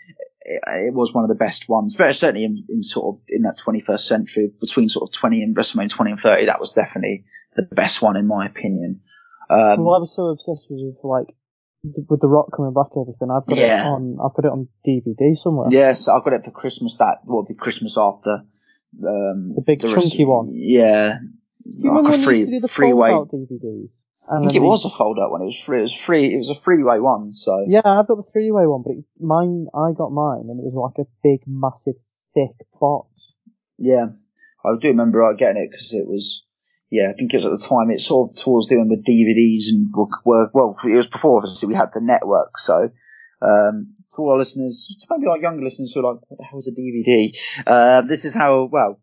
[0.46, 1.96] it, it was one of the best ones.
[1.96, 5.56] But certainly in, in sort of in that 21st century, between sort of 20 and
[5.56, 7.26] WrestleMania 20 and 30, that was definitely
[7.56, 9.02] the best one in my opinion.
[9.50, 11.28] Um, well, I was so obsessed with like
[12.10, 13.30] with the Rock coming back everything.
[13.30, 14.18] I've got it on.
[14.24, 15.68] I've got it on DVD somewhere.
[15.70, 16.98] yes, I've got it for Christmas.
[16.98, 18.44] That well, the Christmas after.
[19.06, 20.52] Um, The big rest- chunky one.
[20.54, 21.18] Yeah.
[21.66, 23.10] Do you remember like a free, you used to do the freeway.
[23.10, 24.04] fold-out DVDs?
[24.30, 25.42] I think it was a fold out one.
[25.42, 25.80] It was free.
[25.80, 26.34] It was free.
[26.34, 27.34] It was a freeway one.
[27.34, 30.72] So Yeah, I've got the three-way one, but it, mine, I got mine, and it
[30.72, 31.96] was like a big, massive,
[32.34, 33.36] thick box.
[33.78, 34.08] Yeah,
[34.64, 36.46] I do remember uh, getting it because it was,
[36.90, 37.90] yeah, I think it was at the time.
[37.90, 41.38] It's sort of towards the end with DVDs and were, were well, it was before
[41.38, 42.58] obviously we had the network.
[42.60, 42.92] So,
[43.42, 46.46] um, to all our listeners, to maybe our younger listeners who are like, what the
[46.46, 47.38] hell is a DVD?
[47.68, 49.02] Uh, this is how well.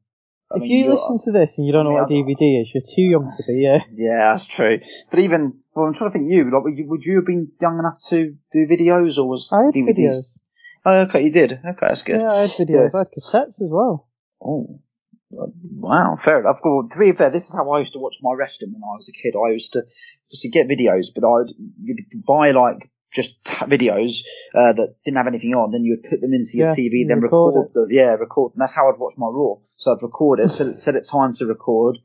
[0.52, 2.70] I if mean, you listen to this and you don't know what a DVD is,
[2.74, 3.60] you're too young to be.
[3.62, 3.78] Yeah.
[3.94, 4.80] Yeah, that's true.
[5.10, 7.52] But even, well, I'm trying to think you, like, would you, would you have been
[7.60, 9.98] young enough to do videos or was I had DVDs?
[9.98, 10.38] videos.
[10.84, 11.52] Oh, okay, you did.
[11.52, 12.20] Okay, that's good.
[12.20, 12.94] Yeah, I had videos.
[12.94, 14.08] I had cassettes as well.
[14.42, 14.80] Oh,
[15.30, 16.58] wow, fair enough.
[16.64, 18.94] Well, to be fair, this is how I used to watch my wrestling when I
[18.94, 19.34] was a kid.
[19.36, 19.80] I used to
[20.26, 24.22] obviously get videos, but I'd you'd buy like just t- videos
[24.54, 27.08] uh, that didn't have anything on, then you would put them into your Yeah, TV,
[27.08, 29.56] then record record, the yeah, record, and that's how I'd watch my Raw.
[29.76, 31.98] So I'd record it, set it, set it time to record,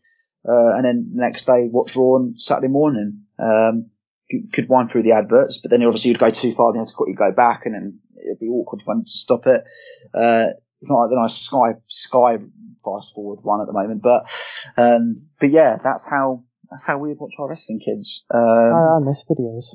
[0.48, 3.26] uh, and then the next day watch Raw on Saturday morning.
[3.38, 3.92] Um,
[4.30, 6.82] you could wind through the adverts, but then obviously you'd go too far, then you
[6.82, 9.64] had to quickly go back, and then it'd be awkward for them to stop it.
[10.14, 10.48] Uh,
[10.82, 12.38] it's not like the nice Sky Sky
[12.84, 14.26] fast forward one at the moment, but
[14.78, 18.26] um, but yeah, that's how that's how we watch our wrestling kids.
[18.34, 19.66] Um, I, I miss videos.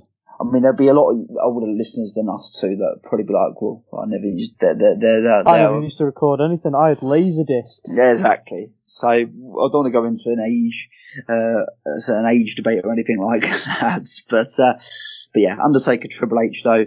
[0.40, 3.34] I mean, there'll be a lot of older listeners than us too that probably be
[3.34, 6.72] like, well, I never used they're they're they're, they're, I never used to record anything.
[6.74, 7.94] I had laser discs.
[7.94, 8.72] yeah, exactly.
[8.86, 10.88] So I don't want to go into an age,
[11.28, 11.66] uh,
[12.08, 14.08] an age debate or anything like that.
[14.30, 14.74] But, uh,
[15.34, 16.86] but yeah, Undertaker Triple H though,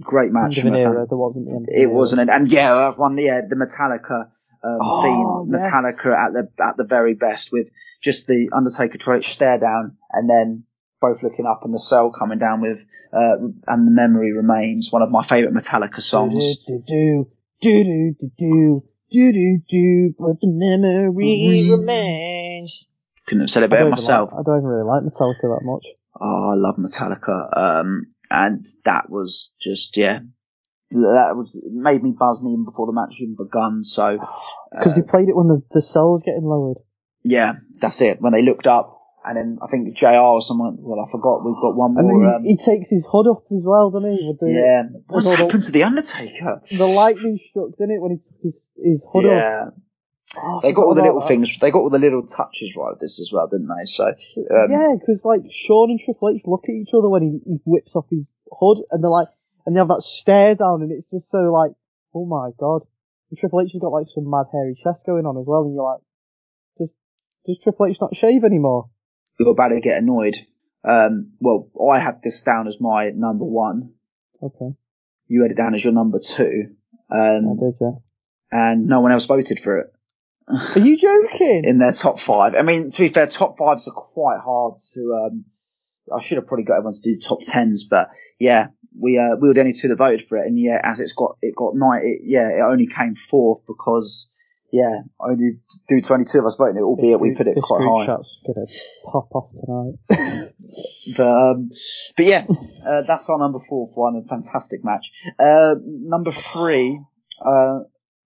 [0.00, 0.58] great End match.
[0.58, 1.06] of an from a fan- era.
[1.08, 1.62] There wasn't the end.
[1.68, 1.92] of an It era.
[1.92, 4.30] wasn't, an, and yeah, that one, yeah, the Metallica
[4.64, 5.68] um, Oh, theme, yes.
[5.68, 7.68] Metallica at the at the very best with
[8.02, 10.64] just the Undertaker Triple H stare down and then
[11.02, 12.78] both looking up and the cell coming down with,
[13.12, 13.36] uh,
[13.66, 16.58] and the memory remains one of my favourite Metallica songs.
[16.66, 17.26] Do do
[17.60, 22.86] do do do do do do do, but the memory remains.
[23.26, 24.30] Couldn't have said it better don't, myself.
[24.32, 25.84] like, I don't even really like Metallica that much.
[26.20, 27.56] Oh, I love Metallica.
[27.56, 30.20] Um, and that was just, yeah,
[30.90, 33.84] that was, made me buzz even before the match even begun.
[33.84, 34.18] So,
[34.72, 36.78] Because uh, they played it when the, the cell was getting lowered.
[37.22, 38.20] Yeah, that's it.
[38.20, 38.91] When they looked up,
[39.24, 40.76] and then I think JR or someone.
[40.78, 41.44] Well, I forgot.
[41.44, 42.00] We've got one more.
[42.02, 42.26] And more.
[42.26, 44.28] then Um, he, he takes his hood up as well, doesn't he?
[44.28, 44.82] With the, yeah.
[45.06, 46.62] What's all the- happened to the Undertaker?
[46.70, 49.30] The lightning struck, didn't it, when he took his, his hood up?
[49.32, 49.64] Yeah.
[50.34, 51.58] Oh, They got all the little about things.
[51.58, 53.84] They got all the little touches right with this as well, didn't they?
[53.84, 57.38] So um, yeah, because like Sean and Triple H look at each other when he,
[57.44, 59.28] he whips off his hood, and they're like,
[59.66, 61.72] and they have that stare down, and it's just so like,
[62.14, 62.80] oh my god.
[63.30, 65.74] And Triple H has got like some mad hairy chest going on as well, and
[65.74, 66.00] you're like,
[66.78, 66.88] does
[67.44, 68.88] does Triple H not shave anymore?
[69.44, 70.36] You're about to get annoyed.
[70.84, 73.92] Um, well, I had this down as my number one.
[74.42, 74.74] Okay,
[75.28, 76.74] You had it down as your number two.
[77.10, 77.92] I Um, did, yeah.
[78.50, 79.92] and no one else voted for it.
[80.48, 81.62] Are you joking?
[81.66, 82.54] in their top five.
[82.56, 85.14] I mean, to be fair, top fives are quite hard to.
[85.26, 85.44] Um,
[86.12, 89.46] I should have probably got everyone to do top tens, but yeah, we uh, we
[89.48, 91.76] were the only two that voted for it, and yeah, as it's got it got
[91.76, 94.28] nine, it, yeah, it only came fourth because
[94.72, 97.82] yeah, only do twenty two of us voting it, albeit we put it this quite
[97.82, 98.06] high.
[98.06, 98.66] chat's gonna
[99.04, 100.48] pop off tonight.
[101.16, 101.70] But um,
[102.16, 102.46] but yeah,
[102.86, 105.10] uh, that's our number fourth one, a fantastic match.
[105.38, 107.00] Uh, number three,
[107.44, 107.80] uh,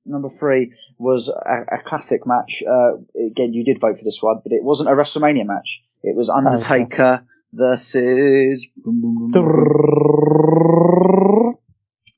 [0.04, 2.62] number three was a, a classic match.
[2.62, 2.98] Uh,
[3.30, 5.82] again, you did vote for this one, but it wasn't a WrestleMania match.
[6.02, 8.68] It was Undertaker versus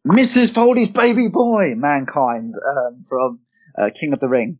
[0.07, 0.53] Mrs.
[0.53, 3.39] Foley's baby boy, Mankind, um, from
[3.79, 4.59] uh, King of the Ring.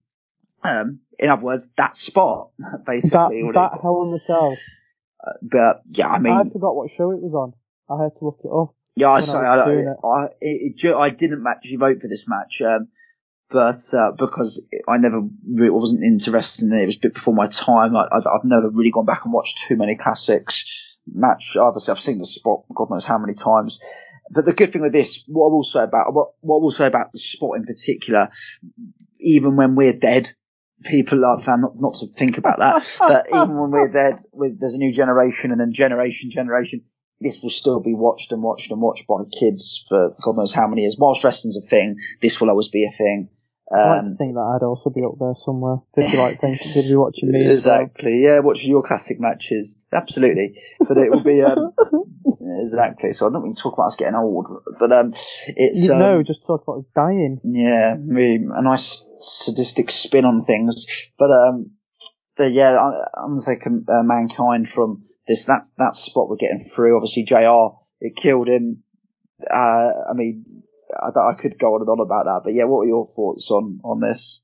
[0.63, 3.43] Um, in other words, that spot, that basically.
[3.43, 4.57] what it- that Hell in the Cell.
[5.43, 7.53] but yeah, I mean, I forgot what show it was on.
[7.91, 8.75] I had to look it up.
[8.97, 9.97] Yeah, I when I I, it.
[10.05, 12.89] I, it, I didn't actually vote for this match, um,
[13.51, 16.83] but uh, because I never really wasn't interested in it.
[16.83, 17.95] It was a bit before my time.
[17.95, 21.57] I, I, I've never really gone back and watched too many classics match.
[21.57, 23.79] Obviously, I've seen the spot, God knows how many times.
[24.31, 26.71] But the good thing with this, what I will say about what, what I will
[26.71, 28.31] say about the spot in particular,
[29.21, 30.31] even when we're dead,
[30.85, 32.97] people are found not, not to think about that.
[32.99, 36.85] but even when we're dead, with, there's a new generation and then generation, generation,
[37.21, 40.69] this will still be watched and watched and watched by kids for God knows how
[40.69, 40.97] many years.
[40.99, 43.29] Whilst wrestling's a thing, this will always be a thing.
[43.71, 45.77] I like to Um, think that I'd also be up there somewhere.
[45.95, 47.45] They'd be like, thank you, they'd be watching me.
[47.47, 47.81] as well.
[47.81, 48.23] exactly.
[48.23, 49.85] Yeah, watching your classic matches.
[49.93, 50.57] Absolutely.
[50.81, 51.73] But it will be, um,
[52.61, 53.13] exactly.
[53.13, 54.47] So I don't want to talk about us getting old,
[54.79, 55.13] but, um,
[55.49, 57.41] it's, You um, know, just talk about us dying.
[57.45, 60.87] yeah, really a nice sadistic spin on things.
[61.19, 61.73] But um,
[62.37, 66.97] the, yeah, I- Undertaker, uh, mankind from this that's that spot we're getting through.
[66.97, 67.77] Obviously, Jr.
[68.01, 68.83] It killed him.
[69.43, 70.63] Uh, I mean,
[70.95, 73.51] I, I could go on and on about that, but yeah, what are your thoughts
[73.51, 74.43] on on this?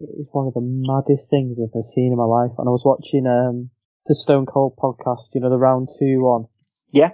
[0.00, 2.52] It's one of the maddest things I've ever seen in my life.
[2.58, 3.70] And I was watching um
[4.06, 6.46] the Stone Cold podcast, you know, the round two one.
[6.90, 7.12] Yeah.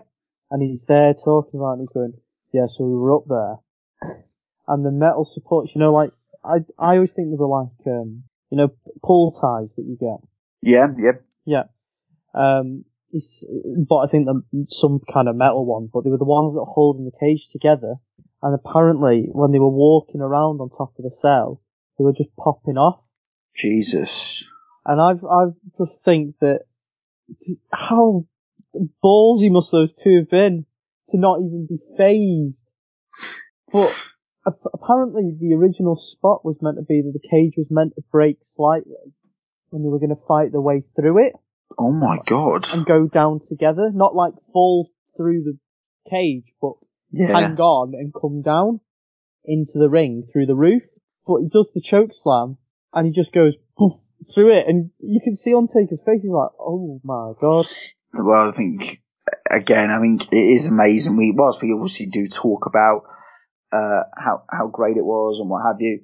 [0.50, 2.14] And he's there talking about it and he's going,
[2.52, 4.22] Yeah, so we were up there.
[4.68, 6.10] And the metal supports, you know, like
[6.44, 8.68] I I always think they were like um you know,
[9.02, 10.28] pull ties that you get.
[10.62, 11.12] Yeah, yeah,
[11.44, 11.64] Yeah.
[12.34, 13.46] Um, it's,
[13.88, 14.28] but I think
[14.68, 17.48] some kind of metal one, but they were the ones that were holding the cage
[17.50, 17.94] together.
[18.42, 21.60] And apparently, when they were walking around on top of the cell,
[21.98, 23.00] they were just popping off.
[23.56, 24.48] Jesus.
[24.84, 26.60] And I've, I've just think that
[27.72, 28.26] how
[29.02, 30.66] ballsy must those two have been
[31.08, 32.70] to not even be phased.
[33.72, 33.94] But
[34.46, 38.38] apparently, the original spot was meant to be that the cage was meant to break
[38.42, 39.12] slightly
[39.70, 41.32] when they were going to fight their way through it
[41.78, 42.68] Oh my god.
[42.72, 45.58] and go down together, not like fall through the
[46.08, 46.74] cage, but
[47.16, 47.32] Yeah.
[47.32, 48.80] hang on and come down
[49.44, 50.82] into the ring through the roof.
[51.26, 52.58] But he does the choke slam
[52.92, 53.92] and he just goes poof
[54.32, 56.22] through it, and you can see on Taker's face.
[56.22, 57.66] He's like, "Oh my god!"
[58.14, 59.02] Well, I think
[59.50, 61.16] again, I mean, it is amazing.
[61.16, 63.02] We, whilst we obviously do talk about
[63.72, 66.00] uh, how how great it was and what have you,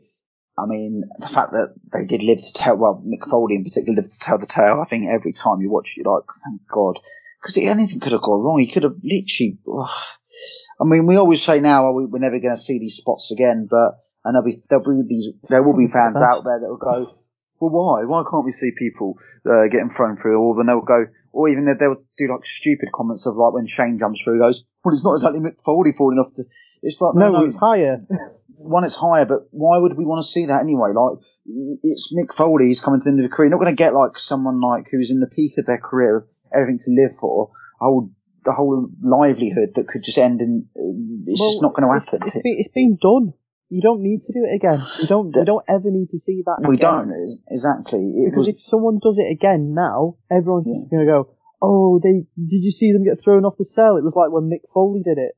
[0.58, 3.96] I mean, the fact that they did live to tell, well, Mick Foley in particular
[3.96, 4.82] lived to tell the tale.
[4.84, 6.98] I think every time you watch it, you're like, thank God,
[7.40, 8.60] because anything could have gone wrong.
[8.60, 9.58] He could have literally.
[10.80, 13.30] I mean, we always say now oh, we- we're never going to see these spots
[13.30, 16.68] again, but and there'll be there'll be these there will be fans out there that
[16.68, 17.06] will go,
[17.60, 18.04] well, why?
[18.04, 20.40] Why can't we see people uh, getting thrown through?
[20.40, 23.98] Or then they'll go, or even they'll do like stupid comments of like when Shane
[23.98, 26.44] jumps through, goes, well, it's not exactly Mick Foley falling off the.
[26.82, 28.04] It's like No, no, no, it's higher.
[28.56, 30.90] one, it's higher, but why would we want to see that anyway?
[30.94, 31.18] Like,
[31.82, 33.46] it's Mick Foley, he's coming to the end of the career.
[33.46, 36.26] You're not going to get like someone like who's in the peak of their career,
[36.54, 38.10] everything to live for, a whole,
[38.44, 42.26] the whole livelihood that could just end in, uh, it's just not going to happen.
[42.26, 43.34] It's been, it's been done.
[43.68, 44.80] You don't need to do it again.
[45.00, 45.34] You don't.
[45.34, 46.68] You don't ever need to see that.
[46.68, 47.08] we again.
[47.08, 48.00] don't, exactly.
[48.00, 51.98] It Because was, if someone does it again now, everyone's just going to go, "Oh,
[52.02, 53.96] they did you see them get thrown off the cell?
[53.96, 55.32] It was like when Mick Foley did it."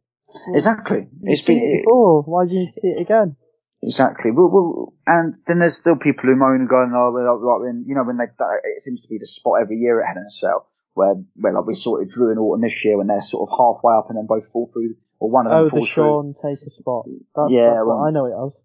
[0.49, 1.07] exactly.
[1.23, 2.23] It's been, it before.
[2.23, 3.37] Why do you need to see it again?
[3.83, 4.33] Exactly.
[4.33, 7.95] Well, well, and then there's still people who moan and go, "Oh, like when you
[7.95, 10.31] know when they it seems to be the spot every year at Hell in a
[10.31, 13.49] Cell where where like we saw it Drew and Orton this year when they're sort
[13.51, 15.93] of halfway up and then both fall through, or one of them Oh, the falls
[15.93, 16.05] through.
[16.05, 17.05] Sean Taker spot.
[17.37, 18.63] That's, Yeah, that's well- I know it as.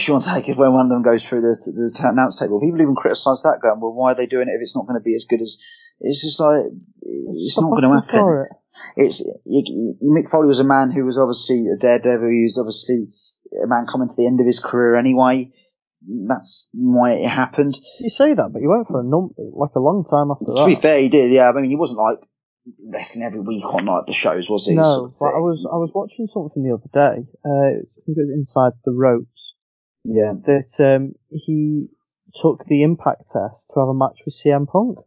[0.00, 2.60] Sean Taker when one of them goes through the the announce table.
[2.60, 5.00] People even criticise that, going, "Well, why are they doing it if it's not going
[5.00, 5.56] to be as good as?"
[6.00, 6.64] It's just like
[7.02, 8.46] it's Stop not going to happen.
[8.46, 9.04] it.
[9.06, 12.28] It's you, you, Mick Foley was a man who was obviously a daredevil.
[12.28, 13.08] He was obviously
[13.62, 15.52] a man coming to the end of his career anyway.
[16.06, 17.78] That's why it happened.
[18.00, 20.66] You say that, but he went for a num like a long time after To
[20.66, 21.32] be fair, he did.
[21.32, 22.18] Yeah, I mean, he wasn't like
[22.86, 24.74] wrestling every week on like the shows, was he?
[24.74, 27.26] No, Sort of but I was I was watching something the other day.
[27.44, 29.54] Uh, I think it was Inside the Ropes
[30.04, 31.88] Yeah, that um, he
[32.34, 34.98] took the Impact test to have a match with CM Punk.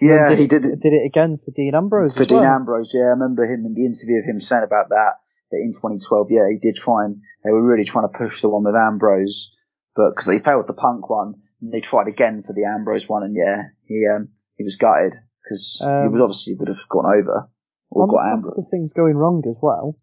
[0.00, 2.56] yeah, did he did it Did it again for Dean Ambrose for Dean well.
[2.56, 2.92] Ambrose.
[2.94, 5.20] Yeah, I remember him in the interview of him saying about that.
[5.52, 8.48] That in 2012, yeah, he did try and they were really trying to push the
[8.48, 9.54] one with Ambrose,
[9.96, 13.22] but because they failed the Punk one, and they tried again for the Ambrose one,
[13.24, 17.06] and yeah, he um he was gutted because he Um, was obviously would have gone
[17.06, 17.48] over
[17.90, 18.66] or got Ambrose.
[18.70, 19.98] things going wrong as well.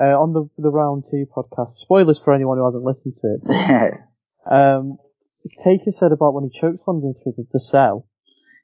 [0.00, 3.40] Uh, on the the round two podcast, spoilers for anyone who hasn't listened to it.
[3.48, 3.90] Yeah,
[4.50, 4.98] Um,
[5.64, 8.06] Taker said about when he chokeslammed him through the, the cell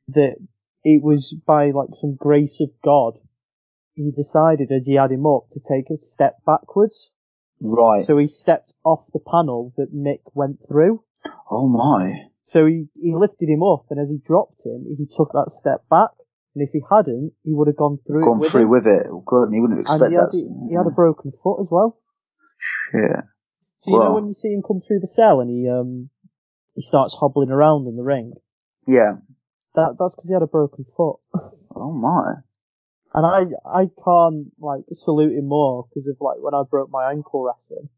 [0.09, 0.37] that
[0.85, 3.15] it was by like some grace of God.
[3.95, 7.11] He decided as he had him up to take a step backwards.
[7.61, 8.05] Right.
[8.05, 11.03] So he stepped off the panel that Mick went through.
[11.51, 12.29] oh my.
[12.43, 15.89] So he, he lifted him up and as he dropped him, he took that step
[15.89, 16.11] back.
[16.55, 18.71] And if he hadn't, he would have gone through Gone with through him.
[18.71, 19.07] with it.
[19.09, 20.67] And he wouldn't expect and he had, that.
[20.69, 21.99] he had a broken foot as well.
[22.59, 23.25] Shit.
[23.79, 26.09] So you know when you see him come through the cell and he um
[26.75, 28.33] he starts hobbling around in the ring.
[28.87, 29.17] Yeah.
[29.75, 31.17] That that's because he had a broken foot.
[31.77, 32.35] Oh my.
[33.15, 37.11] And I I can't like salute him more because of like when I broke my
[37.11, 37.89] ankle wrestling.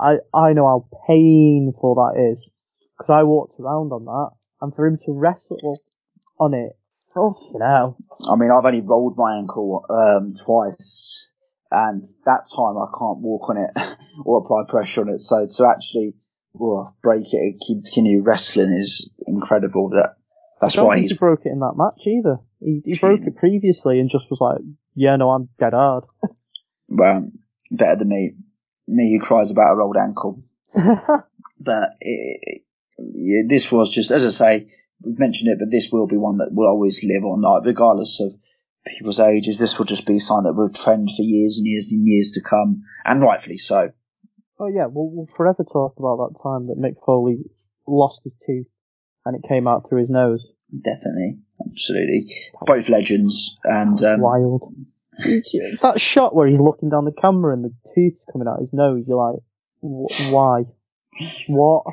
[0.00, 2.50] I I know how painful that is
[2.96, 4.30] because I walked around on that,
[4.62, 5.80] and for him to wrestle
[6.40, 6.72] on it,
[7.14, 7.98] fucking hell.
[8.28, 11.30] I mean, I've only rolled my ankle um, twice,
[11.70, 13.70] and that time I can't walk on it
[14.24, 15.20] or apply pressure on it.
[15.20, 16.14] So to actually
[16.54, 19.90] well, break it and continue wrestling is incredible.
[19.90, 20.16] That
[20.60, 22.38] that's I don't why think he's he broke it in that match either.
[22.60, 24.58] He he broke it previously and just was like,
[24.94, 26.04] yeah, no, I'm dead hard.
[26.88, 27.30] well
[27.70, 28.32] better than me.
[28.86, 30.42] Me who cries about a rolled ankle.
[31.60, 32.62] But it,
[32.98, 34.68] yeah, this was just, as I say,
[35.02, 38.20] we've mentioned it, but this will be one that will always live on, like regardless
[38.20, 38.32] of
[38.86, 39.58] people's ages.
[39.58, 42.42] This will just be something that will trend for years and years and years to
[42.48, 43.90] come, and rightfully so.
[44.60, 47.38] oh yeah, we'll, we'll forever talk about that time that Mick Foley
[47.86, 48.66] lost his tooth
[49.24, 50.52] and it came out through his nose.
[50.70, 52.30] Definitely, absolutely,
[52.66, 54.74] both legends, and um, Wild.
[55.82, 59.04] that shot where he's looking down the camera and the tooth coming out his nose,
[59.06, 59.40] you're like,
[59.80, 60.62] wh- why?
[61.48, 61.84] What?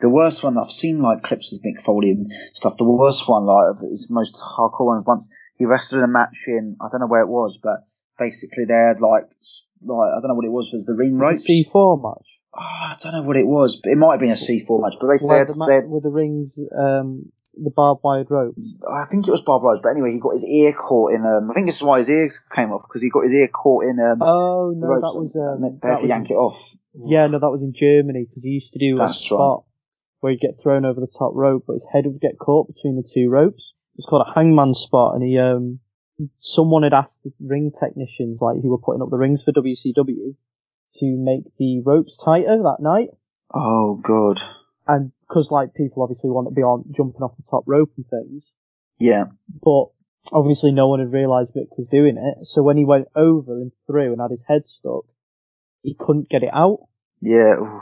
[0.00, 2.78] the worst one I've seen like clips of Mick Foley and stuff.
[2.78, 6.44] The worst one, like of his most hardcore ones, once he wrestled in a match
[6.46, 7.84] in I don't know where it was, but
[8.18, 9.24] basically they had like
[9.82, 10.70] like I don't know what it was.
[10.72, 11.46] Was the ring ropes?
[11.46, 12.26] C4 match.
[12.54, 14.94] Oh, I don't know what it was, but it might have been a C4 match.
[14.98, 17.30] But basically, they Where had, the, they ma- had- with the rings, um,
[17.62, 18.74] the barbed wire ropes.
[18.88, 19.80] I think it was barbed Rose.
[19.82, 21.24] But anyway, he got his ear caught in.
[21.24, 23.48] Um, I think this is why his ears came off because he got his ear
[23.48, 23.98] caught in.
[24.00, 26.74] Um, Oh no, that was and um, they, they had to yank it off.
[26.94, 29.64] yeah, no, that was in Germany because he used to do That's a spot
[30.20, 32.96] where he'd get thrown over the top rope, but his head would get caught between
[32.96, 33.74] the two ropes.
[33.96, 35.80] It's called a hangman spot, and he um
[36.38, 40.34] someone had asked the ring technicians like who were putting up the rings for WCW
[40.94, 43.08] to make the ropes tighter that night,
[43.54, 44.40] Oh god.
[44.94, 48.06] And because like people obviously want to be on jumping off the top rope and
[48.08, 48.52] things,
[48.98, 49.24] Yeah.
[49.62, 49.86] but
[50.32, 52.44] obviously no one had realised Mick was doing it.
[52.46, 55.04] So when he went over and through and had his head stuck,
[55.82, 56.80] he couldn't get it out.
[57.20, 57.54] Yeah.
[57.60, 57.80] Ooh.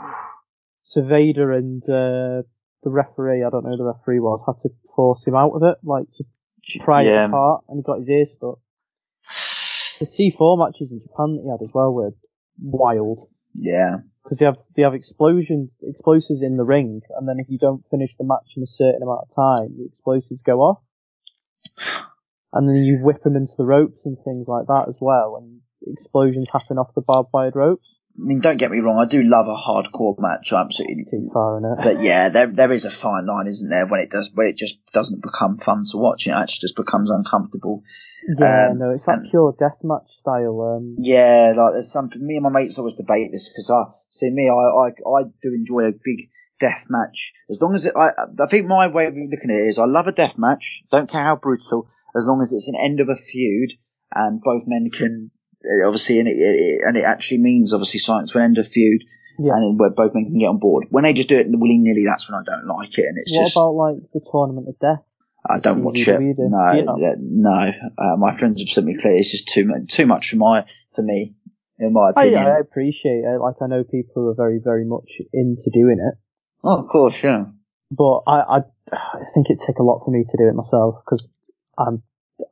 [0.81, 2.43] So Vader and uh,
[2.83, 5.63] the referee, I don't know who the referee was, had to force him out of
[5.63, 6.23] it, like to
[6.79, 7.25] pry Yeah.
[7.25, 8.59] it apart, and he got his ear stuck.
[9.99, 12.11] The C4 matches in Japan that he had as well were
[12.61, 13.19] wild
[13.53, 13.97] Yeah.
[14.29, 17.83] Because they have they have explosion explosives in the ring, and then if you don't
[17.89, 20.79] finish the match in a certain amount of time, the explosives go off,
[22.53, 25.61] and then you whip them into the ropes and things like that as well, and
[25.91, 27.87] explosions happen off the barbed wire ropes.
[28.19, 28.99] I mean, don't get me wrong.
[29.01, 30.51] I do love a hardcore match.
[30.51, 31.77] I absolutely Too far in it.
[31.81, 34.57] But yeah, there there is a fine line, isn't there, when it does when it
[34.57, 36.27] just doesn't become fun to watch.
[36.27, 37.81] It actually just becomes uncomfortable.
[38.37, 40.61] Yeah, Um, no, it's like and- pure deathmatch style.
[40.61, 42.11] Um, Yeah, like there's some.
[42.17, 44.49] Me and my mates always debate this because I see me.
[44.49, 46.29] I, I I do enjoy a big
[46.59, 47.93] death match as long as it.
[47.95, 48.09] I
[48.41, 50.83] I think my way of looking at it is I love a death match.
[50.91, 53.71] Don't care how brutal, as long as it's an end of a feud
[54.13, 55.31] and both men can
[55.63, 58.65] uh, obviously and it, it and it actually means obviously something to an end of
[58.65, 59.03] a feud.
[59.41, 59.53] Yeah.
[59.53, 60.87] and where both men can get on board.
[60.89, 63.31] When they just do it willy nilly, that's when I don't like it, and it's
[63.31, 65.05] what just about like the tournament of death?
[65.47, 66.05] I don't watch it.
[66.05, 66.49] to read it.
[66.49, 67.71] No, no.
[67.97, 69.15] Uh, my friends have sent me clear.
[69.15, 71.35] It's just too much, too much for my for me,
[71.79, 72.45] in my I, opinion.
[72.47, 73.39] I appreciate it.
[73.41, 76.17] Like I know people who are very, very much into doing it,
[76.63, 77.45] oh, of course, yeah.
[77.91, 78.57] but I, I,
[78.91, 81.29] I think it'd take a lot for me to do it myself because
[81.77, 82.03] I'm,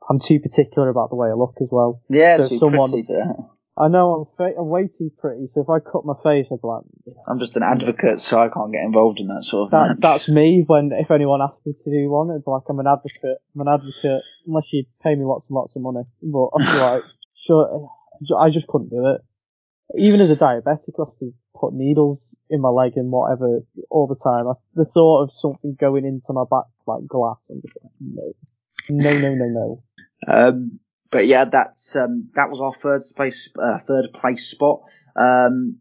[0.10, 2.02] I'm too particular about the way I look as well.
[2.10, 3.36] Yeah, So too someone- pretty for that.
[3.80, 6.60] I know I'm, fa- I'm way too pretty, so if I cut my face, I'd
[6.64, 6.82] be like,
[7.28, 9.98] I'm just an advocate, so I can't get involved in that sort of that, match.
[10.00, 10.64] that's me.
[10.66, 13.38] When if anyone asks me to do one, it'd be like I'm an advocate.
[13.54, 16.02] I'm an advocate unless you pay me lots and lots of money.
[16.24, 17.04] But I'm like,
[17.36, 17.88] sure,
[18.38, 19.22] I just couldn't do it.
[19.98, 24.08] Even as a diabetic, I have to put needles in my leg and whatever all
[24.08, 24.48] the time.
[24.48, 28.36] I, the thought of something going into my back like glass, I'm just like,
[28.90, 29.84] no, no, no, no, no.
[30.28, 30.80] Um,
[31.12, 34.82] but yeah, that's um, that was our third space, uh, third place spot.
[35.16, 35.78] Um,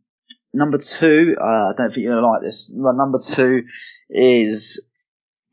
[0.53, 2.71] number two, uh, I don't think you're gonna like this.
[2.73, 3.65] Number two
[4.11, 4.85] is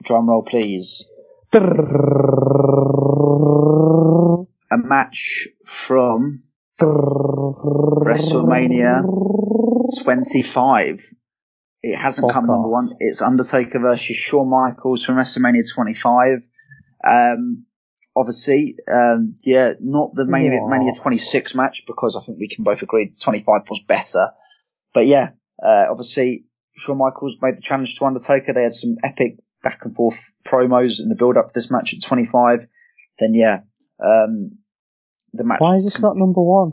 [0.04, 1.08] drum roll, please.
[1.54, 1.60] A
[4.78, 6.44] match from
[6.86, 9.04] WrestleMania
[10.04, 11.02] 25.
[11.82, 12.90] It hasn't Fuck come number one.
[13.00, 16.48] It's Undertaker versus Shawn Michaels from WrestleMania 25.
[17.06, 17.66] Um,
[18.16, 20.78] obviously, um, yeah, not the main What?
[20.78, 24.32] Mania 26 match because I think we can both agree 25 was better.
[24.94, 25.32] But yeah,
[25.62, 26.46] uh, obviously,
[26.78, 28.54] Shawn Michaels made the challenge to Undertaker.
[28.54, 31.94] They had some epic back and forth promos in the build up to this match
[31.94, 32.68] at 25.
[33.20, 33.62] Then yeah,
[34.04, 34.58] um,
[35.34, 35.60] the match.
[35.60, 36.72] Why is this not number one?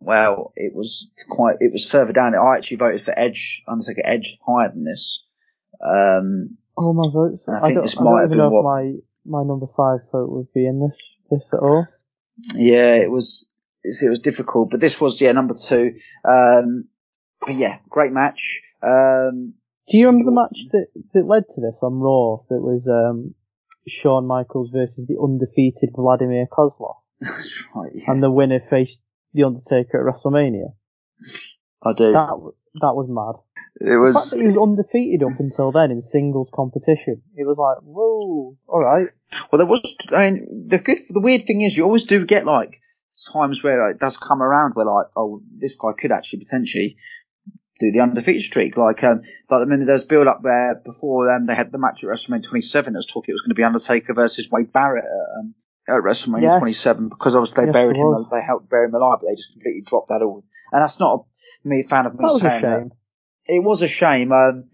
[0.00, 1.56] Well, it was quite.
[1.60, 2.34] It was further down.
[2.34, 5.24] I actually voted for Edge, I'm Undertaker Edge higher than this.
[5.84, 7.42] Um, Oh my votes!
[7.48, 9.66] I I, don't, this I might don't have even know what- if my my number
[9.76, 10.96] five vote would be in this
[11.30, 11.86] this at all.
[12.54, 13.48] yeah, it was.
[13.88, 15.94] It was difficult, but this was yeah number two.
[16.24, 16.88] Um,
[17.40, 18.60] but yeah, great match.
[18.82, 19.54] Um,
[19.88, 22.38] Do you remember the match that, that led to this on Raw?
[22.50, 23.34] That was um,
[23.86, 27.92] Shawn Michaels versus the undefeated Vladimir Kozlov, that's right.
[27.94, 29.02] Yeah, and the winner faced
[29.32, 30.72] the Undertaker at WrestleMania.
[31.82, 32.12] I do.
[32.12, 33.40] That that was mad.
[33.80, 34.14] it was.
[34.14, 37.82] The fact that he was undefeated up until then in singles competition, it was like,
[37.82, 39.08] whoa, all right.
[39.50, 39.96] Well, there was.
[40.12, 40.98] I mean, the good.
[41.08, 42.80] The weird thing is, you always do get like
[43.32, 46.96] times where it does come around where like, oh, this guy could actually potentially
[47.80, 48.76] do the undefeated streak.
[48.76, 52.04] Like, um, like I remember there's build up there before um, they had the match
[52.04, 52.92] at WrestleMania 27.
[52.92, 55.54] There was talk it was going to be Undertaker versus Wade Barrett at, um,
[55.88, 56.58] at WrestleMania Yes.
[56.58, 58.26] 27 because obviously they Yes, buried him.
[58.30, 60.44] They helped bury him alive, but they just completely dropped that all.
[60.72, 61.26] And that's not
[61.64, 62.90] a, me a fan of me That was a saying that shame.
[63.46, 64.32] it was a shame.
[64.32, 64.64] Um,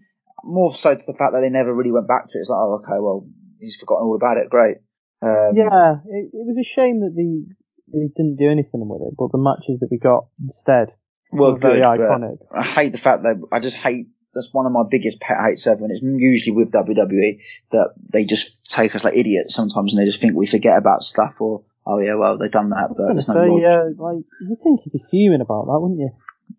[0.43, 2.41] more so to the fact that they never really went back to it.
[2.41, 3.25] It's like, oh, okay, well,
[3.59, 4.49] he's forgotten all about it.
[4.49, 4.77] Great.
[5.21, 7.45] Um, Yeah, it, it was a shame that the
[7.93, 10.93] they didn't do anything with it, but the matches that we got instead
[11.31, 11.97] well, were very good.
[11.97, 12.37] but iconic.
[12.51, 14.07] I hate the fact that I just hate.
[14.33, 18.25] That's one of my biggest pet hates ever, and it's usually with WWE that they
[18.25, 21.63] just take us like idiots sometimes, and they just think we forget about stuff, or
[21.85, 24.93] oh yeah, well they've done that, but there's no say, yeah, like you'd think you'd
[24.93, 26.09] be fuming about that, wouldn't you?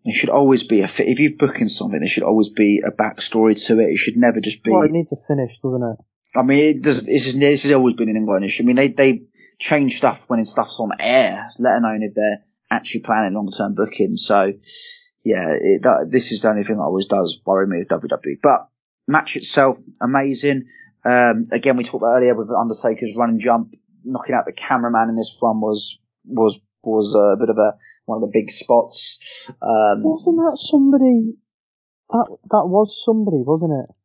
[0.03, 2.91] There should always be a fi- if you're booking something, there should always be a
[2.91, 3.91] backstory to it.
[3.91, 4.71] It should never just be.
[4.71, 5.97] Well, it needs a finish, doesn't it?
[6.37, 8.63] I mean, it does, this, is, this has always been an England issue.
[8.63, 9.23] I mean, they, they
[9.57, 14.17] change stuff when stuff's on air, let alone if they're actually planning long-term booking.
[14.17, 14.53] So,
[15.25, 18.37] yeah, it, that, this is the only thing that always does worry me with WWE.
[18.41, 18.69] But
[19.07, 20.65] match itself, amazing.
[21.03, 23.73] Um, again, we talked about earlier with Undertaker's run and jump,
[24.03, 28.21] knocking out the cameraman in this one was, was, was a bit of a, one
[28.21, 29.49] of the big spots.
[29.49, 31.33] Um, Wasn't that somebody?
[32.11, 33.95] That that was somebody, wasn't it?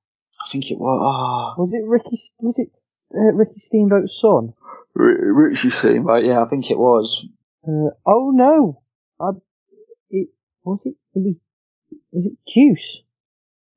[0.43, 2.19] I think it was, ah, Was it Ricky?
[2.41, 2.69] Was it
[3.15, 4.55] uh, Ricky Steamboat's son?
[4.95, 6.25] Richie Steam, right?
[6.25, 7.27] Yeah, I think it was.
[7.63, 8.83] Uh, oh no,
[9.21, 9.33] I,
[10.71, 10.95] was it.
[11.15, 11.37] It was
[12.13, 13.03] was it Deuce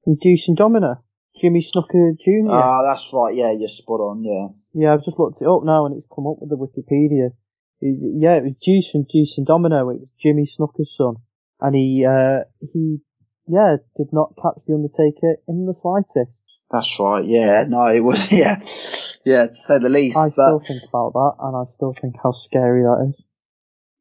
[0.04, 1.04] from Deuce and Domino?
[1.41, 2.52] Jimmy Snuka Jr.
[2.52, 3.34] Ah, that's right.
[3.36, 4.24] Yeah, you're spot on.
[4.24, 4.48] Yeah.
[4.74, 7.32] yeah, I've just looked it up now and it's come up with the Wikipedia.
[7.82, 9.89] It- yeah, it was Deuce from Deuce and Domino.
[9.89, 11.16] It was Jimmy Snuka's son,
[11.60, 13.00] and he uh he
[13.48, 16.46] yeah did not catch the Undertaker in the slightest.
[16.72, 17.26] That's right.
[17.26, 17.66] Yeah.
[17.68, 18.32] No, it was.
[18.32, 18.62] Yeah.
[19.26, 20.18] Yeah, to say the least.
[20.18, 23.26] I but still think about that, and I still think how scary that is.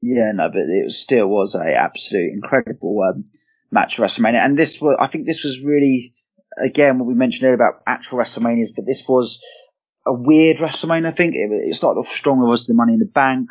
[0.03, 3.27] Yeah, no, but it still was a absolute incredible um,
[3.71, 4.97] match at WrestleMania, and this was.
[4.99, 6.15] I think this was really
[6.59, 9.41] again what we mentioned earlier about actual WrestleManias, but this was
[10.05, 11.07] a weird WrestleMania.
[11.07, 13.51] I think it, it's not as strong as the Money in the Bank.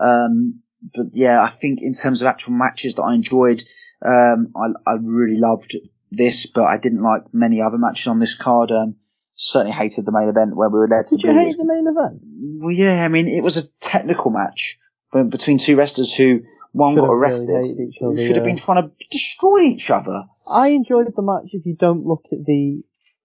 [0.00, 0.62] Um,
[0.94, 3.62] but yeah, I think in terms of actual matches that I enjoyed,
[4.04, 5.76] um, I, I really loved
[6.10, 8.72] this, but I didn't like many other matches on this card.
[8.72, 8.96] Um,
[9.36, 11.38] certainly hated the main event where we were led to Did you be.
[11.38, 12.20] hate the main event?
[12.62, 14.78] Well, yeah, I mean, it was a technical match
[15.14, 16.42] be- between two wrestlers who
[16.72, 18.52] one Should got have really arrested, hated other, should have yeah.
[18.52, 20.24] been trying to destroy each other.
[20.46, 22.82] I enjoyed the match if you don't look at the,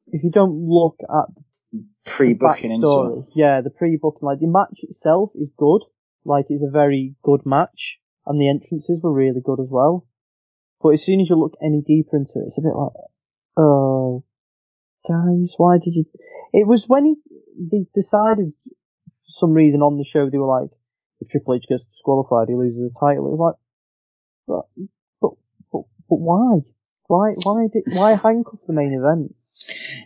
[0.07, 1.43] if you don't look at the
[2.05, 3.27] Pre-booking into.
[3.35, 5.81] Yeah, the pre-booking, like the match itself is good.
[6.25, 10.07] Like it's a very good match, and the entrances were really good as well.
[10.81, 12.93] But as soon as you look any deeper into it, it's a bit like,
[13.57, 14.23] oh,
[15.07, 16.05] guys, why did you?
[16.53, 17.15] It was when he,
[17.71, 20.71] they decided for some reason on the show they were like,
[21.21, 23.27] if Triple H gets disqualified, he loses the title.
[23.27, 23.55] It was like,
[24.47, 24.85] but
[25.21, 25.31] but
[25.71, 26.59] but, but why?
[27.07, 29.35] Why why did why handcuff the main event?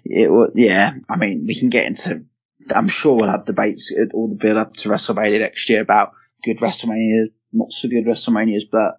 [0.06, 0.94] It wa yeah.
[1.10, 2.26] I mean, we can get into.
[2.74, 6.14] I'm sure we'll have debates at all the build up to WrestleMania next year about
[6.44, 8.64] good WrestleManias, not so good WrestleManias.
[8.72, 8.98] But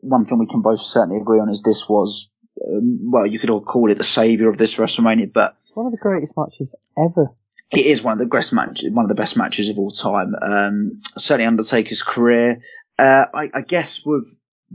[0.00, 2.30] one thing we can both certainly agree on is this was,
[2.64, 5.92] um, well, you could all call it the savior of this WrestleMania, but One of
[5.92, 7.32] the greatest matches ever.
[7.70, 10.34] It is one of the best matches, one of the best matches of all time.
[10.40, 12.60] Um, certainly Undertaker's career.
[12.98, 14.24] Uh, I, I guess with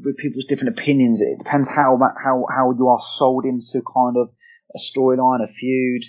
[0.01, 4.29] with people's different opinions, it depends how how how you are sold into kind of
[4.75, 6.03] a storyline, a feud.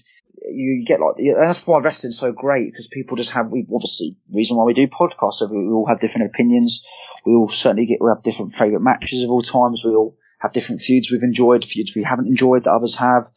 [0.45, 4.57] You get like that's why wrestling's so great because people just have we obviously reason
[4.57, 5.35] why we do podcasts.
[5.35, 6.83] So we, all have different opinions.
[7.25, 9.85] We all certainly get we have different favourite matches of all times.
[9.85, 13.29] We all have different feuds we've enjoyed, feuds we haven't enjoyed that others have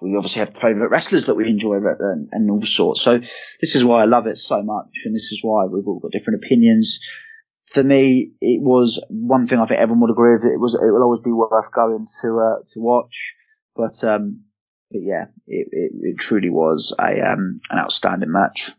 [0.00, 3.00] we obviously have favourite wrestlers that we enjoy and, and all sorts.
[3.00, 6.00] So this is why I love it so much, and this is why we've all
[6.00, 7.00] got different opinions.
[7.66, 10.44] For me, it was one thing I think everyone would agree with.
[10.44, 13.34] It was it will always be worth going to uh, to watch,
[13.74, 14.44] but um,
[14.90, 18.70] but yeah, it, it, it truly was a um, an outstanding match.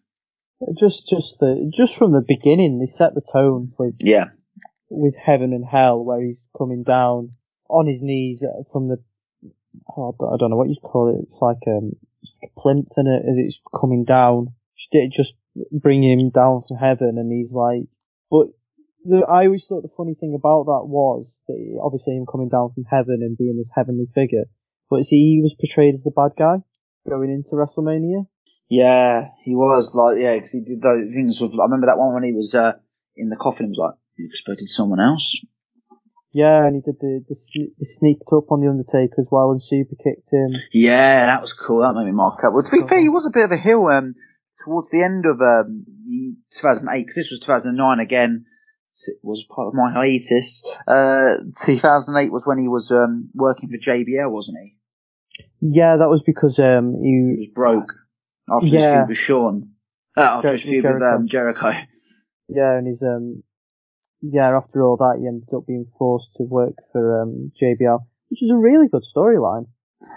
[0.80, 4.28] Just just the just from the beginning, they set the tone with Yeah,
[4.89, 7.34] with heaven and hell, where he's coming down
[7.70, 9.04] on his knees from the
[9.96, 11.24] oh, I don't- know what you'd call it.
[11.24, 14.54] It's like um, it's like a plinth in it as it's coming down.
[14.92, 15.34] Just- Just
[15.72, 17.84] bringing him down from heaven, and he's like,
[18.30, 18.48] but
[19.06, 22.72] the, I always thought the funny thing about that was that obviously him coming down
[22.74, 24.46] from heaven and being this heavenly figure,
[24.90, 26.58] but see, he was portrayed as the bad guy
[27.08, 28.28] going into WrestleMania.
[28.68, 31.54] yeah, he was like yeah, because he did those things with.
[31.54, 32.74] I remember that one when he was uh,
[33.16, 33.68] in the coffin.
[33.68, 35.40] He was like, "You expected someone else."
[36.38, 37.36] Yeah, and he did the the,
[37.80, 40.52] the sneaked up on the Undertaker as well and super kicked him.
[40.74, 41.80] Yeah, that was cool.
[41.80, 42.52] That made me mark up.
[42.52, 44.16] Well, to be fair, he was a bit of a hill um,
[44.66, 45.86] towards the end of um,
[46.52, 48.46] 2008, because this was 2009 again.
[49.08, 50.64] It was part of my hiatus.
[50.86, 54.76] Uh, 2008 was when he was um, working for JBL, wasn't he?
[55.62, 57.94] Yeah, that was because um He he was broke
[58.50, 58.94] after his Yeah.
[59.00, 59.70] feud with Sean.
[60.18, 61.72] Uh, after Jer- his feud with um, Jericho.
[62.50, 63.44] yeah, and he's um
[64.32, 68.00] yeah after all that he ended up being forced to work for um JBL,
[68.30, 69.68] which is a really good storyline.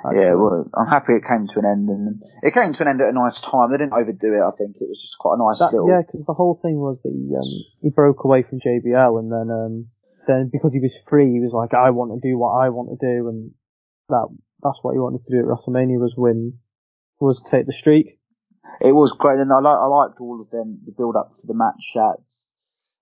[0.05, 0.21] actually.
[0.23, 3.01] Yeah, well, I'm happy it came to an end, and it came to an end
[3.01, 3.71] at a nice time.
[3.71, 4.43] They didn't overdo it.
[4.43, 5.89] I think it was just quite a nice That, little.
[5.89, 7.51] yeah, because the whole thing was that he um
[7.83, 9.87] he broke away from JBL and then um
[10.27, 12.91] then because he was free he was like I want to do what I want
[12.93, 13.51] to do and
[14.11, 14.29] that
[14.63, 16.59] that's what he wanted to do at WrestleMania was win
[17.21, 18.19] was take the streak.
[18.81, 20.79] It was great, and I, li- I liked all of them.
[20.85, 22.23] The build up to the match at,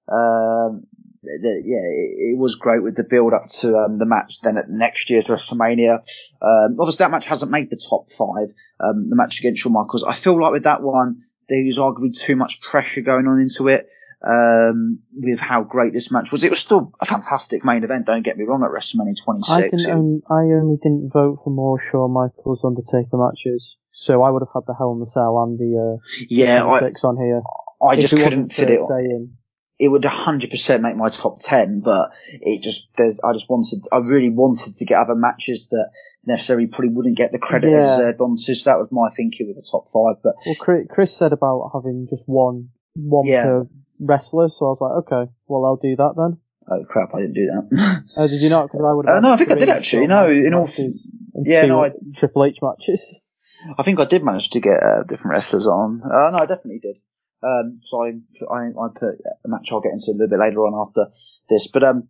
[0.09, 0.87] um,
[1.23, 4.41] the, yeah, it, it was great with the build up to um, the match.
[4.41, 5.99] Then at next year's WrestleMania,
[6.41, 8.55] um, obviously that match hasn't made the top five.
[8.79, 12.17] Um, the match against Shawn Michaels, I feel like with that one there was arguably
[12.17, 13.89] too much pressure going on into it.
[14.27, 18.07] Um, with how great this match was, it was still a fantastic main event.
[18.07, 18.65] Don't get me wrong.
[18.65, 23.19] At WrestleMania 26, I didn't own, I only didn't vote for more Shawn Michaels Undertaker
[23.19, 26.67] matches, so I would have had the Hell in the Cell and the uh, yeah,
[26.67, 27.43] I, six on here.
[27.81, 28.81] I just couldn't fit it.
[28.81, 29.37] Saying,
[29.79, 33.99] it would 100% make my top 10, but it just, there's, I just wanted, I
[33.99, 35.91] really wanted to get other matches that
[36.25, 37.81] necessarily probably wouldn't get the credit Yeah.
[37.81, 41.17] as uh, onto, so that was my thinking with the top five, but well, Chris,
[41.17, 43.45] said about having just one one Yeah.
[43.45, 43.67] per
[44.01, 46.39] wrestler, so I was like, okay, well I'll do that then.
[46.71, 48.03] oh crap, I didn't do that.
[48.17, 48.69] Uh, did you not?
[48.71, 49.07] Because I would.
[49.09, 50.69] Uh, no, I think I did actually, no, in all-
[51.45, 53.21] yeah, no, I- Triple H matches.
[53.79, 56.01] I think I did manage to get uh, different wrestlers on.
[56.03, 56.97] Uh, no, I definitely did.
[57.43, 58.13] Um, so I,
[58.51, 61.13] I, I put a match I'll get into a little bit later on after
[61.49, 62.09] this, but um,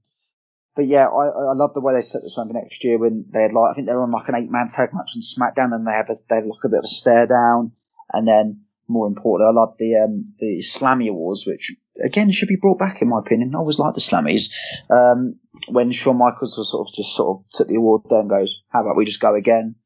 [0.77, 3.25] but yeah, I, I love the way they set this up for next year when
[3.33, 5.23] they had like I think they were on like an eight man tag match on
[5.23, 7.73] SmackDown and they had a, they had like a bit of a stare down
[8.13, 11.75] and then more importantly I love the um the Slammy Awards which
[12.05, 13.55] again should be brought back in my opinion.
[13.55, 14.53] I always like the Slammies.
[14.91, 18.29] Um, when Shawn Michaels was sort of just sort of took the award there and
[18.29, 19.77] goes, how about we just go again?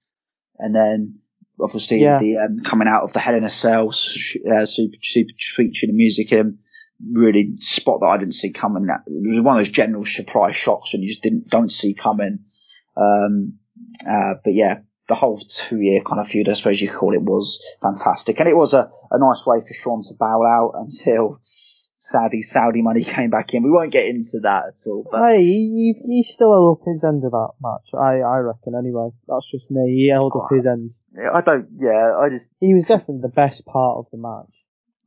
[0.58, 1.20] And then
[1.62, 2.18] obviously Yeah.
[2.18, 5.96] the um, coming out of the Hell in a Cell, uh, super super featuring the
[5.96, 6.58] music in
[7.12, 8.86] really spot that I didn't see coming.
[8.86, 11.94] That it was one of those general surprise shocks when you just didn't don't see
[11.94, 12.40] coming.
[12.96, 13.58] Um,
[14.08, 17.14] uh, but yeah, the whole two year kind of feud, I suppose you could call
[17.14, 20.72] it, was fantastic, and it was a, a nice way for Shawn to bow out
[20.80, 21.38] until
[22.02, 23.62] Saudi Saudi money came back in.
[23.62, 25.06] We won't get into that at all.
[25.10, 27.92] But Hey, he, he still held up his end of that match.
[27.94, 29.10] I, I reckon anyway.
[29.28, 29.84] That's just me.
[29.94, 30.90] He held up his end.
[31.32, 31.68] I don't.
[31.76, 32.46] Yeah, I just.
[32.58, 34.48] He was definitely the best part of the match.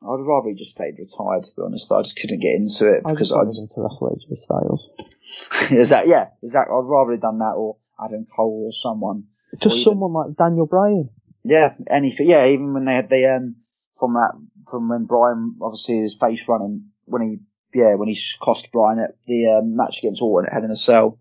[0.03, 1.45] I'd rather he just stayed retired.
[1.45, 3.63] To be honest, I just couldn't get into it because I just.
[3.63, 4.89] him to wrestle AJ Styles.
[5.71, 6.27] is that yeah?
[6.43, 6.75] Exactly.
[6.75, 9.23] I'd rather have done that or Adam Cole or someone.
[9.59, 11.09] Just Or even- someone like Daniel Bryan.
[11.43, 12.29] Yeah, anything.
[12.29, 13.55] Yeah, even when they had the um
[13.99, 14.33] from that
[14.69, 17.39] from when Brian obviously his face running when he
[17.77, 20.75] yeah when he cost Brian at the um, match against Orton at Hell in a
[20.75, 21.19] Cell.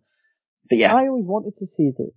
[0.69, 2.11] But yeah, I always wanted to see the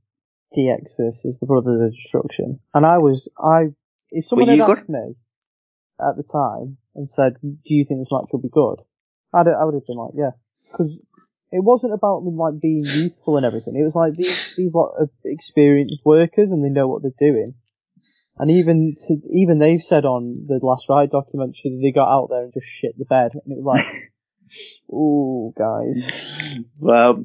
[0.55, 3.73] DX versus the Brothers of Destruction, and I was I
[4.11, 4.77] if someone had good?
[4.77, 5.15] asked me
[5.99, 8.81] at the time and said, "Do you think this match will be good?"
[9.33, 10.31] I'd I would have been like, "Yeah,"
[10.71, 11.03] because
[11.51, 13.75] it wasn't about them like being youthful and everything.
[13.75, 17.55] It was like these these lot of experienced workers and they know what they're doing.
[18.37, 22.27] And even to, even they've said on the Last Ride documentary that they got out
[22.29, 24.11] there and just shit the bed, and it was like,
[24.93, 26.05] "Ooh, guys."
[26.79, 27.23] well,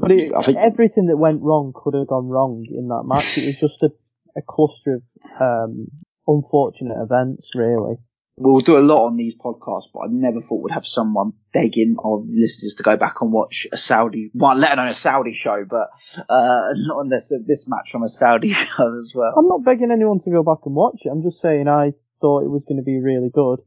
[0.00, 3.36] But it, I think everything that went wrong could have gone wrong in that match.
[3.36, 3.90] It was just a,
[4.36, 5.02] a cluster of
[5.38, 5.88] um,
[6.26, 7.96] unfortunate events, really.
[8.36, 11.96] We'll do a lot on these podcasts, but I never thought we'd have someone begging
[12.04, 15.64] our listeners to go back and watch a Saudi, well, let alone a Saudi show,
[15.68, 15.88] but
[16.28, 19.34] uh, not unless this match from a Saudi show as well.
[19.36, 21.10] I'm not begging anyone to go back and watch it.
[21.10, 23.60] I'm just saying I thought it was going to be really good.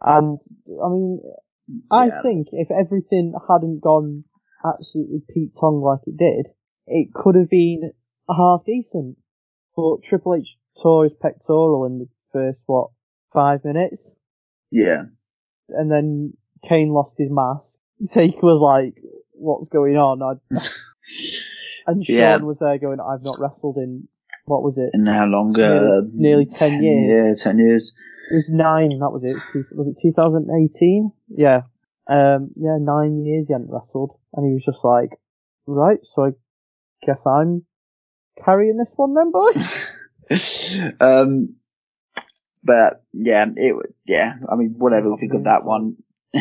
[0.00, 0.38] And,
[0.82, 1.20] I mean,
[1.90, 2.22] I Yeah.
[2.22, 4.24] think if everything hadn't gone
[4.64, 6.52] absolutely Pete Tong like it did,
[6.86, 7.92] it could have been
[8.28, 9.16] half decent.
[9.76, 12.90] But Triple H tore his pectoral in the first, what,
[13.32, 14.14] five minutes?
[14.70, 15.04] Yeah.
[15.68, 16.34] and then
[16.68, 17.78] Kane lost his mask.
[18.12, 18.94] Taker was like,
[19.32, 20.40] "What's going on?"
[21.86, 22.36] And Shawn Yeah.
[22.38, 24.06] was there going, "I've not wrestled in
[24.44, 24.90] what was it?
[24.92, 25.58] And how long?
[25.58, 27.38] Uh, Nearly- nearly 10 years.
[27.38, 27.94] Yeah, 10 years.
[28.30, 28.90] It was nine.
[28.90, 29.36] That was it.
[29.76, 31.10] Was it 2018?
[31.28, 31.62] Yeah,
[32.08, 35.10] um, yeah, nine years he hadn't wrestled, and he was just like,
[35.66, 36.30] "Right, so I
[37.04, 37.66] guess I'm
[38.44, 39.50] carrying this one then, boy."
[41.00, 41.56] um,
[42.62, 43.74] but yeah, it
[44.06, 44.34] yeah.
[44.50, 45.96] I mean, whatever we think of that one.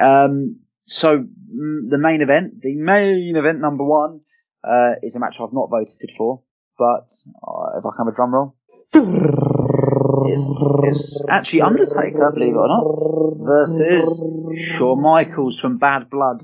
[0.00, 4.20] um, so the main event, the main event number one,
[4.64, 6.42] uh, is a match I've not voted for,
[6.78, 7.06] but
[7.46, 8.56] uh, if I can have a drum roll,
[10.32, 10.48] it's,
[10.84, 12.84] it's actually Undertaker, believe it or not,
[13.46, 14.22] versus
[14.56, 16.42] Shawn Michaels from Bad Blood.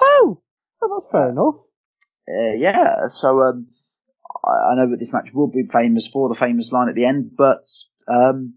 [0.00, 0.40] Oh,
[0.80, 1.54] well, that's fair enough.
[2.28, 3.68] Uh, yeah, so um,
[4.44, 7.32] I, know that this match will be famous for the famous line at the end,
[7.36, 7.64] but
[8.06, 8.54] um,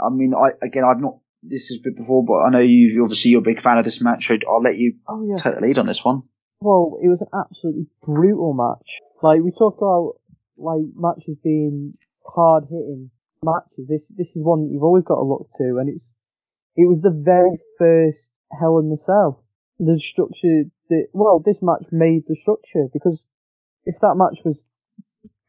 [0.00, 1.18] I mean, I again, I've not.
[1.42, 4.02] This has been before, but I know you obviously you're a big fan of this
[4.02, 4.26] match.
[4.26, 5.36] So I'll let you Oh yeah.
[5.36, 6.22] take the lead on this one.
[6.60, 8.98] Well, it was an absolutely brutal match.
[9.22, 10.20] Like we talk about
[10.58, 11.94] like matches being
[12.26, 13.10] hard hitting
[13.42, 13.88] matches.
[13.88, 16.14] This this is one that you've always got to look to, and it's
[16.76, 19.44] it was the very first Hell in the Cell.
[19.78, 23.26] The structure that well, this match made the structure because
[23.86, 24.64] if that match was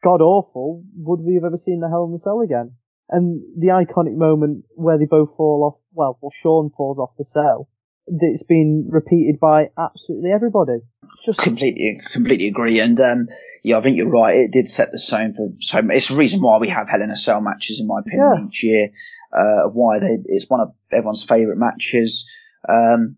[0.02, 2.72] god awful, would we have ever seen the Hell in the Cell again?
[3.08, 7.24] And the iconic moment where they both fall off, well, well, Shawn falls off the
[7.24, 7.68] cell,
[8.06, 10.78] that's been repeated by absolutely everybody.
[11.24, 12.80] Just Completely, completely agree.
[12.80, 13.28] And um,
[13.62, 14.36] yeah, I think you're right.
[14.36, 15.80] It did set the tone for so.
[15.90, 18.46] It's the reason why we have Hell in a Cell matches, in my opinion, Yeah.
[18.48, 18.88] each year.
[19.32, 22.28] Uh, of why they, it's one of everyone's favourite matches.
[22.68, 23.16] Um,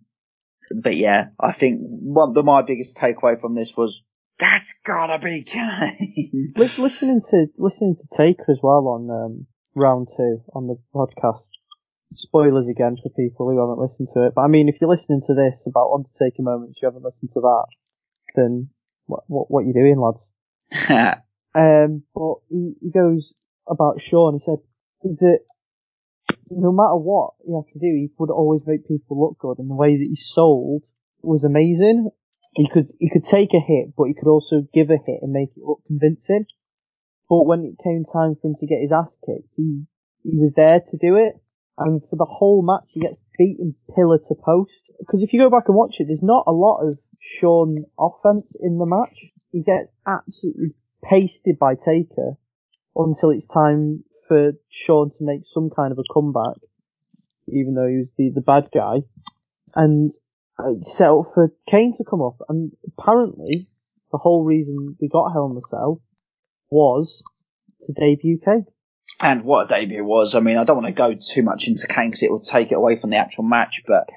[0.74, 4.02] but yeah, I think one of my biggest takeaway from this was
[4.38, 6.52] that's gotta be Kane.
[6.56, 11.48] Lis- listening to listening to Taker as well on um, round two on the podcast.
[12.14, 15.22] Spoilers again for people who haven't listened to it, but I mean, if you're listening
[15.26, 17.66] to this about Undertaker moments, you haven't listened to that,
[18.36, 18.70] then
[19.06, 20.32] what what what you doing, lads?
[21.56, 23.32] Um, but he, he goes
[23.68, 24.40] about Shawn.
[24.40, 24.58] He said
[25.20, 25.38] that
[26.50, 29.70] no matter what he had to do, he would always make people look good, and
[29.70, 30.82] the way that he sold
[31.22, 32.10] was amazing.
[32.56, 35.32] He could he could take a hit, but he could also give a hit and
[35.32, 36.46] make it look convincing.
[37.28, 39.84] But when it came time for him to get his ass kicked, he
[40.22, 41.34] he was there to do it.
[41.76, 44.84] And for the whole match, he gets beaten pillar to post.
[45.00, 48.56] Because if you go back and watch it, there's not a lot of Shawn offense
[48.60, 49.32] in the match.
[49.50, 52.36] He gets absolutely pasted by Taker
[52.94, 56.58] until it's time for Shawn to make some kind of a comeback,
[57.48, 59.02] even though he was the, the bad guy,
[59.74, 60.10] and
[60.58, 62.36] uh, set up for Kane to come up.
[62.48, 63.68] And apparently,
[64.12, 66.00] the whole reason we got Hell in the Cell
[66.70, 67.22] was
[67.86, 68.66] to debut Kane.
[69.20, 70.34] and what a debut was.
[70.34, 72.72] I mean, I don't want to go too much into Kane because it will take
[72.72, 74.08] it away from the actual match, but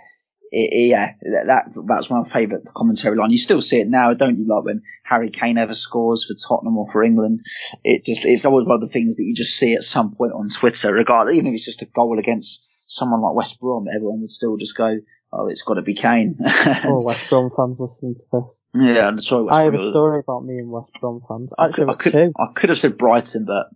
[0.52, 3.32] it, yeah, that, that that's my favourite commentary line.
[3.32, 4.48] You still see it now, don't you?
[4.48, 7.42] Like when Harry Kane ever scores for Tottenham or for England,
[7.84, 10.34] it just it's always one of the things that you just see at some point
[10.34, 14.22] on Twitter, regardless, even if it's just a goal against someone like West Brom, everyone
[14.22, 14.98] would still just go,
[15.32, 16.38] "Oh, it's got to be Kane."
[16.86, 18.62] All West Brom fans listening to this.
[18.74, 19.86] yeah, I'm sorry, West I have Brom.
[19.86, 21.52] a story about me and West Brom fans.
[21.58, 22.34] I Actually, could, I could.
[22.40, 23.68] I could have said Brighton, but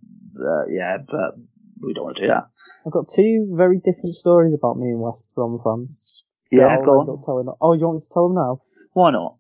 [0.42, 1.36] uh, yeah, but
[1.82, 2.48] we don't want to do that.
[2.86, 6.24] I've got two very different stories about me and West Brom fans.
[6.52, 7.24] Yeah, go on.
[7.26, 8.62] telling- Oh, you want me to tell them now?
[8.94, 9.36] Why not?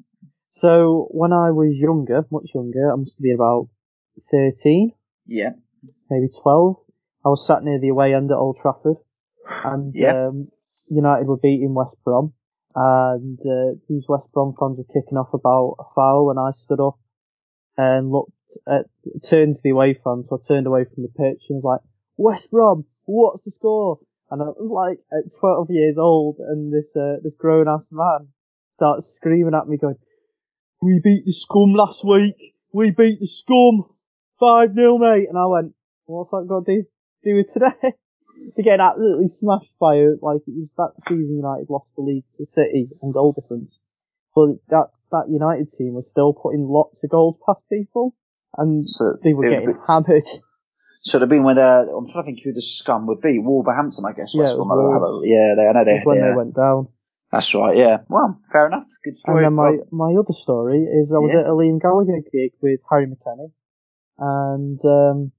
[0.47, 3.67] So when I was younger, much younger, I must have been about
[4.29, 4.91] thirteen,
[5.25, 5.51] Yeah,
[6.09, 6.75] maybe twelve.
[7.25, 8.97] I was sat near the away end at Old Trafford,
[9.63, 10.27] and Yeah.
[10.27, 10.49] um,
[10.89, 12.33] United were beating West Brom,
[12.75, 16.79] and uh, these West Brom fans were kicking off about a foul, and I stood
[16.79, 16.99] up
[17.77, 18.31] and looked
[18.67, 18.85] at
[19.27, 21.81] turned to the away fans, so I turned away from the pitch and was like,
[22.17, 23.99] West Brom, what's the score?
[24.29, 28.29] And I'm like at 12 years old, and this uh, this grown ass man
[28.75, 29.95] starts screaming at me, going,
[30.81, 32.55] "We beat the scum last week.
[32.71, 33.85] We beat the scum,
[34.39, 35.73] five 0 mate." And I went,
[36.05, 36.83] "What's that got to
[37.23, 37.95] do with today?"
[38.55, 40.19] They're getting absolutely smashed by it.
[40.21, 43.77] Like it was that season United lost the league to City on goal difference,
[44.35, 48.15] but that that United team was still putting lots of goals past people,
[48.57, 50.27] and So they were getting be- hammered.
[51.03, 53.39] So they've been with uh, I'm trying to think who the scum would be.
[53.39, 54.33] Wolverhampton, I guess.
[54.35, 54.71] Yeah, West it was Brom.
[54.71, 55.27] I don't Wolves.
[55.27, 56.01] yeah, they, I know they.
[56.03, 56.87] when they, they went down.
[57.31, 57.75] That's right.
[57.77, 57.97] Yeah.
[58.09, 58.85] Well, fair enough.
[59.03, 59.45] Good story.
[59.45, 61.39] And then my, my other story is I was Yeah.
[61.41, 63.51] at a Liam Gallagher gig with Harry McKenny.
[64.19, 65.31] And, um,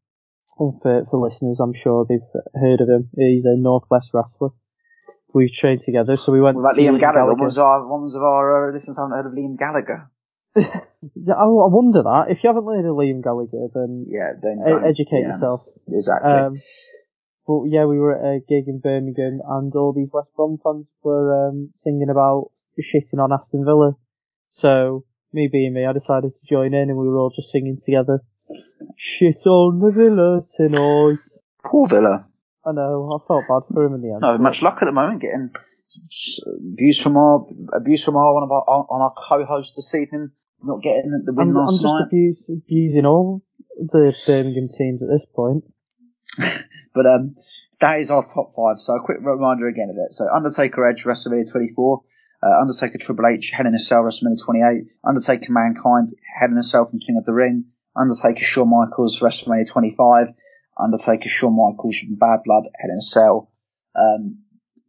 [0.59, 2.21] and for, for listeners, I'm sure they've
[2.55, 3.09] heard of him.
[3.17, 4.51] He's a Northwest wrestler.
[5.35, 7.35] We trained together, so we went that to Liam Gallagher?
[7.35, 10.11] One of our one of our uh, listeners haven't heard of Liam Gallagher.
[11.15, 12.27] Yeah, I, I wonder that.
[12.31, 14.35] If you haven't heard of Liam Gallagher, then Yeah.
[14.41, 15.67] Then e- educate yeah, yourself.
[15.91, 16.31] Exactly.
[16.31, 16.63] Um,
[17.47, 20.87] but yeah, we were at a gig in Birmingham, and all these West Brom fans
[21.03, 23.97] were um, singing about shitting on Aston Villa.
[24.49, 27.79] So me being me, I decided to join in, and we were all just singing
[27.83, 28.21] together.
[28.97, 31.19] Shit on the Villa tonight.
[31.65, 32.29] Poor Villa.
[32.65, 34.21] I know, I felt bad for him in the end.
[34.21, 35.51] No, much luck at the moment getting
[36.73, 40.31] abuse from our abuse from our one of our on our co-host this evening.
[40.63, 42.05] Not getting the win I'm, I'm last just night.
[42.07, 43.43] abuse, abusing all
[43.77, 45.65] the Birmingham teams at this point.
[46.95, 47.37] But um,
[47.81, 48.79] that is our top five.
[48.79, 50.13] So a quick reminder again of it.
[50.13, 52.03] So Undertaker Edge WrestleMania 24,
[52.43, 56.63] uh, Undertaker Triple H Hell in a Cell WrestleMania 28, Undertaker Mankind Hell in a
[56.63, 57.65] Cell from King of the Ring,
[57.97, 60.29] Undertaker Shawn Michaels WrestleMania 25,
[60.79, 63.51] Undertaker Shawn Michaels Bad Blood Hell in Cell.
[63.95, 64.39] Um,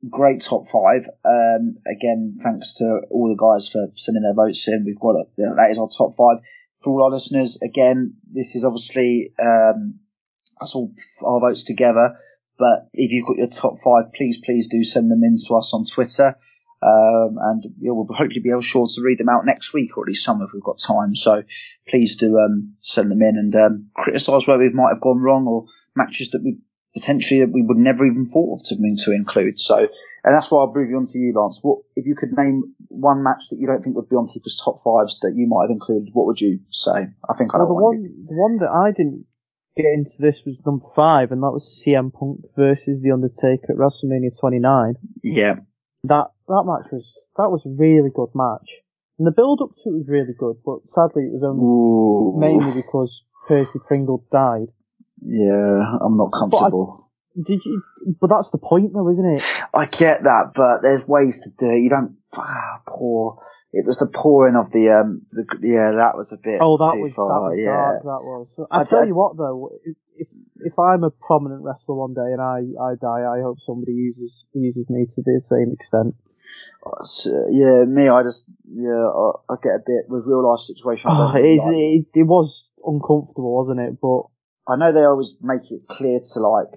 [0.09, 1.07] great top five.
[1.25, 4.85] Um, again, thanks to all the guys for sending their votes in.
[4.85, 6.43] We've got a, that is our top five.
[6.81, 9.99] For all our listeners, again, this is obviously um,
[10.61, 10.93] us all
[11.23, 12.17] our votes together.
[12.57, 15.73] But if you've got your top five, please, please do send them in to us
[15.73, 16.35] on Twitter.
[16.83, 20.03] Um, and yeah, we'll hopefully be able sure to read them out next week, or
[20.03, 21.15] at least some if we've got time.
[21.15, 21.43] So
[21.87, 25.47] please do um, send them in and um, criticise where we might have gone wrong
[25.47, 25.65] or
[25.95, 26.57] matches that we
[26.93, 29.57] potentially that we would never even thought of to, to include.
[29.59, 31.59] So, and that's why I'll move you on to you, Lance.
[31.61, 34.61] What if you could name one match that you don't think would be on people's
[34.63, 36.09] top fives that you might have included?
[36.13, 36.91] What would you say?
[36.91, 37.83] I think I Well, the one.
[37.83, 39.25] one, the one that I didn't
[39.75, 43.77] get into this was number five, and that was CM Punk versus The Undertaker at
[43.77, 44.95] WrestleMania 29.
[45.23, 45.55] Yeah,
[46.05, 48.67] That that match was that was a really good match,
[49.17, 50.57] and the build up to it was really good.
[50.65, 52.35] But sadly, it was only Ooh.
[52.37, 54.67] mainly because Percy Pringle died.
[55.21, 57.09] Yeah, I'm not comfortable.
[57.35, 57.81] Did you?
[58.19, 59.43] But that's the point, though, isn't it?
[59.73, 61.79] I get that, but there's ways to do it.
[61.79, 63.41] You don't ah, pour.
[63.71, 65.21] It was the pouring of the um.
[65.31, 68.03] The, yeah, that was a bit Oh, that was that was yeah, dark.
[68.03, 68.53] That was.
[68.55, 69.71] So, I, I tell d- you what, though,
[70.65, 74.45] if I'm a prominent wrestler one day and I I die, I hope somebody uses
[74.53, 76.15] uses me to the same extent.
[76.99, 77.85] It's, uh, yeah.
[77.85, 79.07] Me, I just yeah.
[79.07, 81.05] I, I get a bit with real life situations.
[81.07, 83.99] Oh, it, like- it, it was uncomfortable, wasn't it?
[84.01, 84.23] But
[84.67, 86.67] I know they always make it clear to like,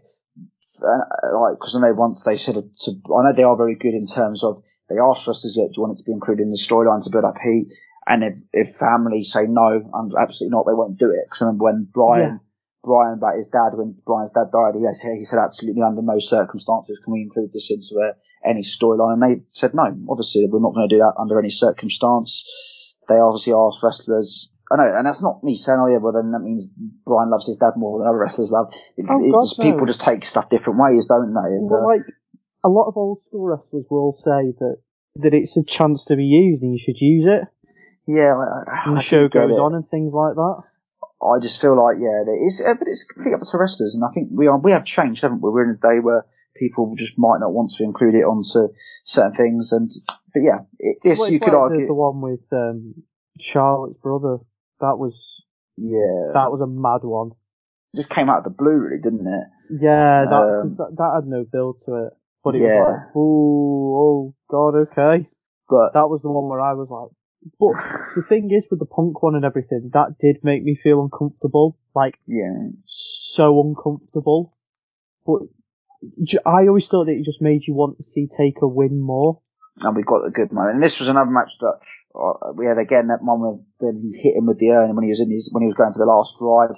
[0.82, 2.91] uh, like because I know once they said it to.
[3.16, 5.82] I know they are very good in terms of they ask wrestlers, "Yeah, do you
[5.82, 7.68] want it to be included in the storyline to build up heat?"
[8.09, 11.26] And if, if families say no, I'm absolutely not, they won't do it.
[11.26, 12.41] Because I remember when Brian,
[12.87, 16.20] Brian about his dad, when Brian's dad died, he, said- he said absolutely under no
[16.20, 18.14] circumstances can we include this into uh,
[18.47, 19.91] any storyline, and they said no.
[20.09, 22.47] Obviously, we're not going to do that under any circumstance.
[23.09, 24.51] They obviously asked wrestlers.
[24.70, 26.72] I know, and that's not me saying, oh yeah, well then that means
[27.05, 28.72] Brian loves his dad more than other wrestlers love.
[28.97, 29.87] It, Oh, it God, just, people no.
[29.87, 31.55] just take stuff different ways, don't they?
[31.55, 32.03] And, well, uh, like
[32.64, 34.76] a lot of old school wrestlers will say that
[35.22, 37.43] that it's a chance to be used and you should use it,
[38.07, 40.62] yeah, I, and I the show goes on and things like that.
[41.22, 44.04] I just feel like yeah, there is, uh, but it's completely up to wrestlers, and
[44.04, 45.50] I think we are we have changed, haven't we?
[45.50, 48.72] We're in a day where people just might not want to include it onto
[49.04, 49.90] certain things, and
[50.34, 52.94] but yeah, it, if Well, you could like argue, the, the one with um,
[53.40, 54.38] Charlotte's brother.
[54.80, 55.42] That was
[55.78, 57.30] yeah, that was a mad one.
[57.94, 59.44] just came out of the blue, really, didn't it?
[59.80, 62.12] Yeah, that Um, 'cause that, that had no build to it.
[62.44, 62.76] But it Yeah.
[62.78, 65.28] was like, ooh, oh god, okay.
[65.68, 67.10] But That was the one where I was like,
[67.59, 67.72] but
[68.16, 71.78] the thing is with the punk one and everything, that did make me feel uncomfortable.
[71.94, 74.57] Like, yeah, so uncomfortable.
[75.24, 75.42] But
[76.44, 79.40] I always thought that it just made you want to see Taker win more.
[79.80, 80.74] and we got a good moment.
[80.74, 81.78] And this was another match that
[82.14, 85.11] uh, we had again that moment when he hit him with the urn when he
[85.11, 86.76] was in his when he was going for the last ride.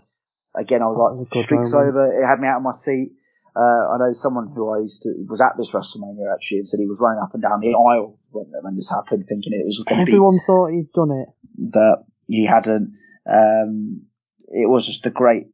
[0.57, 2.21] Again, I was That like, streaks over.
[2.21, 3.13] It had me out of my seat.
[3.55, 6.79] Uh, I know someone who I used to was at this WrestleMania actually and said
[6.81, 9.83] he was running up and down the aisle when, when this happened, thinking it was
[9.87, 11.29] going to be Everyone thought he'd done it.
[11.57, 12.95] but he hadn't.
[13.27, 14.03] Um,
[14.49, 15.47] it was just a great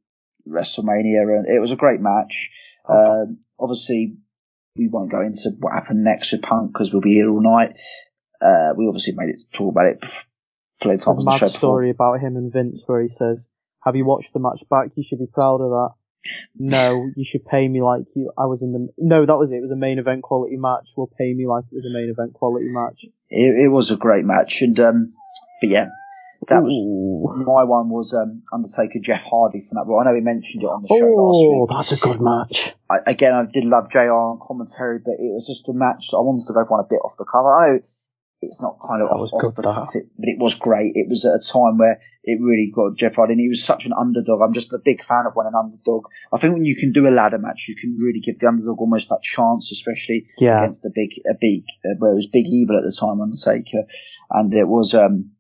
[0.48, 2.50] WrestleMania, and it was a great match.
[2.88, 4.16] Um, obviously,
[4.76, 7.78] we won't go into what happened next with Punk because we'll be here all night.
[8.40, 10.00] Uh, we obviously made it talk about it
[10.80, 11.58] plenty of A times mad show before.
[11.58, 13.48] story about him and Vince where he says,
[13.84, 14.88] "Have you watched the match back?
[14.96, 15.90] You should be proud of that."
[16.58, 18.32] No, you should pay me like you.
[18.38, 18.88] I was in the.
[18.98, 19.56] No, that was it.
[19.56, 20.88] It was a main event quality match.
[20.96, 23.04] Will pay me like it was a main event quality match.
[23.28, 25.14] It, it was a great match, and um,
[25.60, 25.88] but yeah,
[26.48, 27.44] that was Ooh.
[27.44, 29.86] my one was um, Undertaker Jeff Hardy from that.
[29.86, 31.60] Well, I know we mentioned it on the show last week.
[31.60, 32.74] Oh, that's a good match.
[32.90, 36.20] I, again, I did love JR on commentary, but it was just a match I
[36.20, 37.44] wanted to go for one a bit off the cuff.
[37.44, 37.80] I know
[38.40, 39.74] it's not kind of That off, was off the that.
[39.74, 40.92] cuff, it, but it was great.
[40.94, 43.84] It was at a time where it really got Jeff Hardy, and he was such
[43.86, 44.40] an underdog.
[44.42, 46.04] I'm just a big fan of when an underdog.
[46.32, 48.78] I think when you can do a ladder match, you can really give the underdog
[48.80, 50.58] almost that chance, especially Yeah.
[50.58, 53.84] against a big, a big, uh, where it was Big Evil at the time, Undertaker,
[54.30, 55.32] and it was um,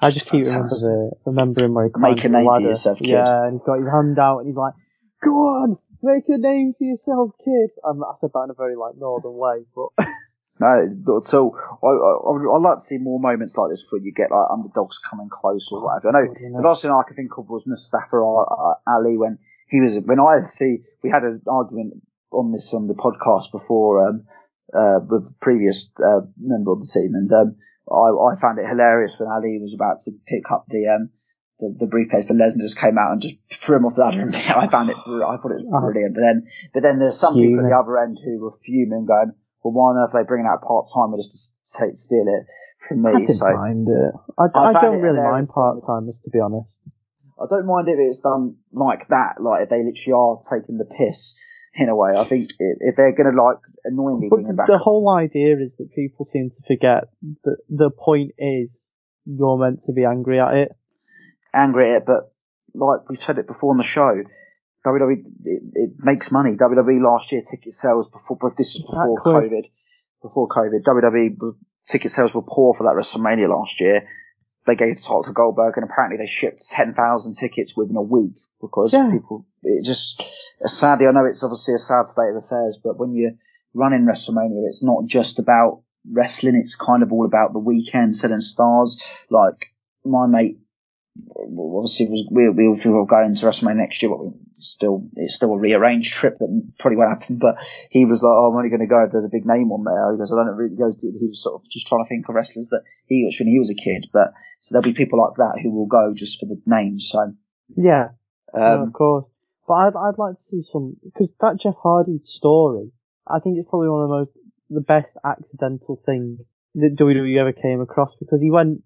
[0.00, 2.68] I just keep remember the remembering where he Make a name for ladder.
[2.68, 3.08] yourself, kid.
[3.08, 4.74] Yeah, and he's got his hand out and he's like,
[5.22, 8.76] "Go on, make a name for yourself, kid." Um, I said that in a very
[8.76, 10.06] like northern way, but
[10.58, 10.66] No,
[11.34, 11.56] all.
[11.82, 14.46] I, I, I- I'd like to see more moments like this where you get like
[14.50, 16.08] underdogs coming close or whatever.
[16.16, 19.38] I know the last thing I can think of was Mustafa uh, Ali when
[19.68, 21.94] he was when I see we had an argument
[22.30, 24.24] on this on the podcast before um,
[24.72, 27.56] uh, with the previous uh, member of the team, and um,
[27.90, 31.10] I, I found it hilarious when Ali was about to pick up the um,
[31.60, 34.20] the, the briefcase, and Lesnar just came out and just threw him off the ladder.
[34.20, 35.80] And I found it, I thought it was Oh.
[35.80, 36.14] brilliant.
[36.14, 39.32] But then, but then there's some people at the other end who were fuming, going,
[39.66, 42.46] "Well, why on earth are they bringing out part timer just to steal it
[42.86, 44.14] from me?" I didn't so mind it.
[44.38, 46.86] I, I I, don't really mind part timers to be honest.
[47.38, 50.86] I don't mind if it's done like that, like if they literally are taking the
[50.86, 51.34] piss
[51.74, 52.12] in a way.
[52.16, 54.78] I think if, if they're going to like annoy me, But bring the, back, the
[54.78, 57.08] whole idea is that people seem to forget
[57.44, 58.88] that the point is
[59.26, 60.72] you're meant to be angry at it.
[61.52, 62.32] angry at it, but
[62.74, 64.22] like we've said it before on the show,
[64.86, 66.56] WWE it, it makes money.
[66.56, 69.20] WWE last year ticket sales before, but this is before.
[69.22, 69.66] COVID.
[70.22, 71.54] Before COVID, WWE
[71.88, 74.08] ticket sales were poor for that WrestleMania last year.
[74.66, 78.02] They gave the title to Goldberg, and apparently they shipped ten thousand tickets within a
[78.02, 79.10] week because Yeah.
[79.10, 79.46] people.
[79.62, 80.22] It just
[80.60, 83.32] sadly, I know it's obviously a sad state of affairs, but when you're
[83.74, 86.56] running WrestleMania, it's not just about wrestling.
[86.56, 89.00] It's kind of all about the weekend, selling stars.
[89.30, 89.72] Like
[90.04, 90.58] my mate
[91.76, 95.34] obviously was we we all were going to WrestleMania next year, but we still it's
[95.34, 97.38] still a rearranged trip that probably won't happen.
[97.38, 97.56] But
[97.90, 99.84] he was like, oh, I'm only going to go if there's a big name on
[99.84, 100.12] there.
[100.12, 100.74] He goes, I don't really.
[100.74, 103.36] He goes, he was sort of just trying to think of wrestlers that he was
[103.38, 104.06] when he was a kid.
[104.12, 107.00] But so there'll be people like that who will go just for the name.
[107.00, 107.32] So
[107.76, 108.08] Yeah,
[108.54, 109.26] no, um, of course.
[109.68, 112.90] But I'd I'd like to see some because that Jeff Hardy story.
[113.28, 114.30] I think it's probably one of the most
[114.70, 116.38] the best accidental thing
[116.74, 118.82] that WWE ever came across because he went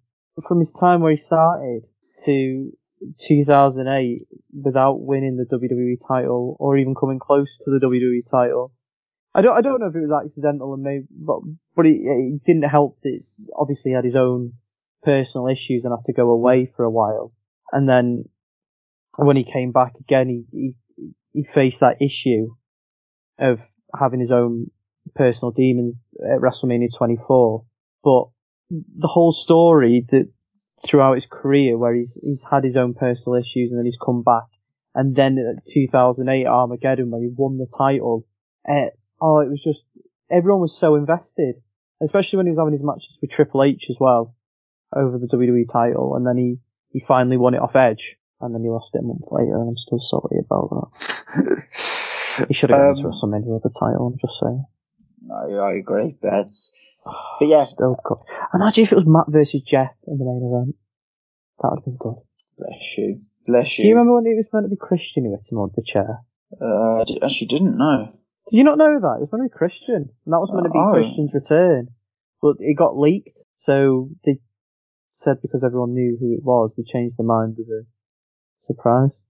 [0.46, 1.82] from his time where he started
[2.24, 2.72] to
[3.18, 4.26] 2008
[4.62, 8.72] without winning the WWE title or even coming close to the WWE title.
[9.34, 11.40] I don't I don't know if it was accidental and maybe but
[11.76, 13.20] but it, it didn't help that
[13.56, 14.54] obviously he had his own
[15.02, 17.32] personal issues and had to go away for a while
[17.72, 18.24] and then
[19.16, 22.54] when he came back again, he, he, he faced that issue
[23.38, 23.60] of
[23.98, 24.70] having his own
[25.14, 27.64] personal demons at WrestleMania 24.
[28.02, 28.24] But
[28.70, 30.30] the whole story that
[30.86, 34.22] throughout his career where he's, he's had his own personal issues and then he's come
[34.22, 34.44] back
[34.94, 38.26] and then at 2008 Armageddon where he won the title,
[38.68, 39.80] uh, oh, it was just,
[40.30, 41.56] everyone was so invested,
[42.02, 44.34] especially when he was having his matches with Triple H as well
[44.94, 46.56] over the WWE title and then he,
[46.90, 49.68] he finally won it off Edge and then he lost it a month later, and
[49.68, 50.70] I'm still sorry about
[51.36, 51.64] that.
[52.48, 54.06] He should have gone to Um, WrestleMania with the title.
[54.06, 54.64] I'm just saying.
[55.20, 56.16] no, I agree.
[56.22, 56.48] But
[57.04, 58.18] but yeah, Still good.
[58.54, 60.76] Imagine if it was Matt versus Jeff in the main event.
[61.62, 62.16] That would have been good.
[62.58, 63.84] bless you, bless you.
[63.84, 65.82] Do you remember when it was meant to be Christian who hit him on the
[65.82, 66.20] chair?
[66.60, 68.12] Uh, I d- actually didn't know.
[68.50, 69.16] Did you not know that?
[69.18, 70.92] It was meant to be Christian, and that was meant to be Oh.
[70.92, 71.88] Christian's return,
[72.42, 73.38] but it got leaked.
[73.56, 74.38] So they
[75.10, 77.84] said because everyone knew who it was, they changed their mind as a
[78.60, 79.22] Surprise.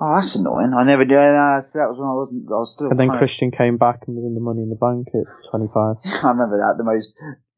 [0.00, 0.72] Oh, that's annoying.
[0.76, 1.18] I never did.
[1.18, 2.46] Uh, so that was when I wasn't.
[2.50, 2.90] I was still.
[2.90, 5.08] And then kind of- Christian came back and was in the Money in the Bank
[5.14, 5.96] at 25.
[6.04, 7.14] I remember that the most,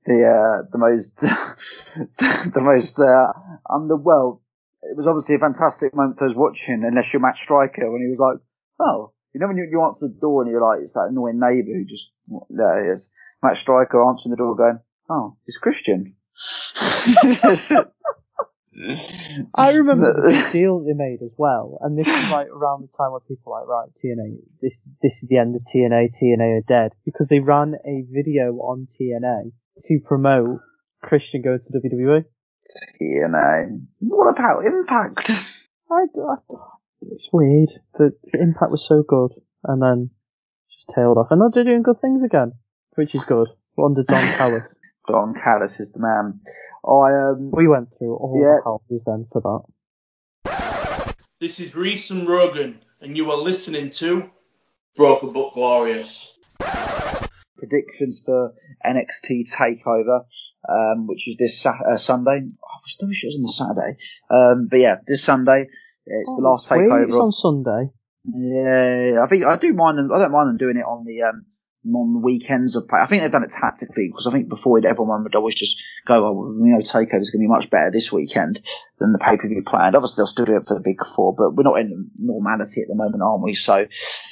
[0.06, 1.16] the uh, the most,
[2.54, 3.32] the most uh,
[3.68, 4.40] underwhelmed.
[4.82, 8.08] It was obviously a fantastic moment for us watching, unless you're Matt Striker, when he
[8.08, 8.38] was like,
[8.78, 11.40] "Oh, you know when you, you answer the door and you're like, it's that annoying
[11.40, 12.12] neighbour who just
[12.50, 13.12] there he is."
[13.42, 14.78] Matt Striker answering the door, going,
[15.10, 16.14] "Oh, it's Christian."
[19.54, 23.12] I remember the deal they made as well, and this is like around the time
[23.12, 26.64] where people were like, right, TNA, this this is the end of TNA, TNA are
[26.66, 29.52] dead, because they ran a video on TNA
[29.84, 30.60] to promote
[31.02, 32.24] Christian going to WWE.
[33.00, 33.86] TNA.
[34.00, 35.30] What about Impact?
[35.90, 36.36] I, I,
[37.02, 39.32] it's weird that the Impact was so good,
[39.64, 40.10] and then
[40.70, 42.52] just tailed off, and now they're doing good things again,
[42.94, 43.48] which is good.
[43.78, 44.62] Under Don Callis,
[45.06, 46.40] Don Callis is the man.
[46.84, 47.50] I um.
[47.52, 48.58] we went through all Yeah.
[48.58, 49.40] the houses then for
[50.44, 51.12] that.
[51.40, 54.24] This is Reese and Rogan, and you are listening to
[54.96, 56.32] Broken But Glorious.
[57.58, 58.52] predictions for
[58.84, 60.24] NXT Takeover,
[60.68, 62.40] um, which is this Sa- uh, Sunday.
[62.44, 63.96] Oh, I still wish it was on the Saturday.
[64.30, 65.68] Um, but yeah, this Sunday
[66.06, 67.08] it's the Oh, last it's weird, Takeover.
[67.08, 67.90] It's on Sunday.
[68.24, 70.12] yeah, I think I do mind them.
[70.12, 71.44] I don't mind them doing it on the um,
[71.94, 72.96] on weekends of pay.
[72.96, 76.26] I think they've done it tactically because I think before everyone would always just go,
[76.26, 78.60] "Oh, well, you know, Takeover's going to be much better this weekend
[78.98, 81.34] than the pay per view planned." Obviously, they'll still do it for the big four,
[81.36, 83.54] but we're not in normality at the moment, aren't we?
[83.54, 83.86] So,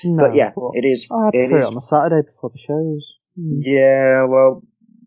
[0.04, 1.08] No, but yeah, it is.
[1.10, 3.14] I It put it is on a Saturday before the shows.
[3.36, 3.58] Hmm.
[3.60, 4.62] Yeah, well,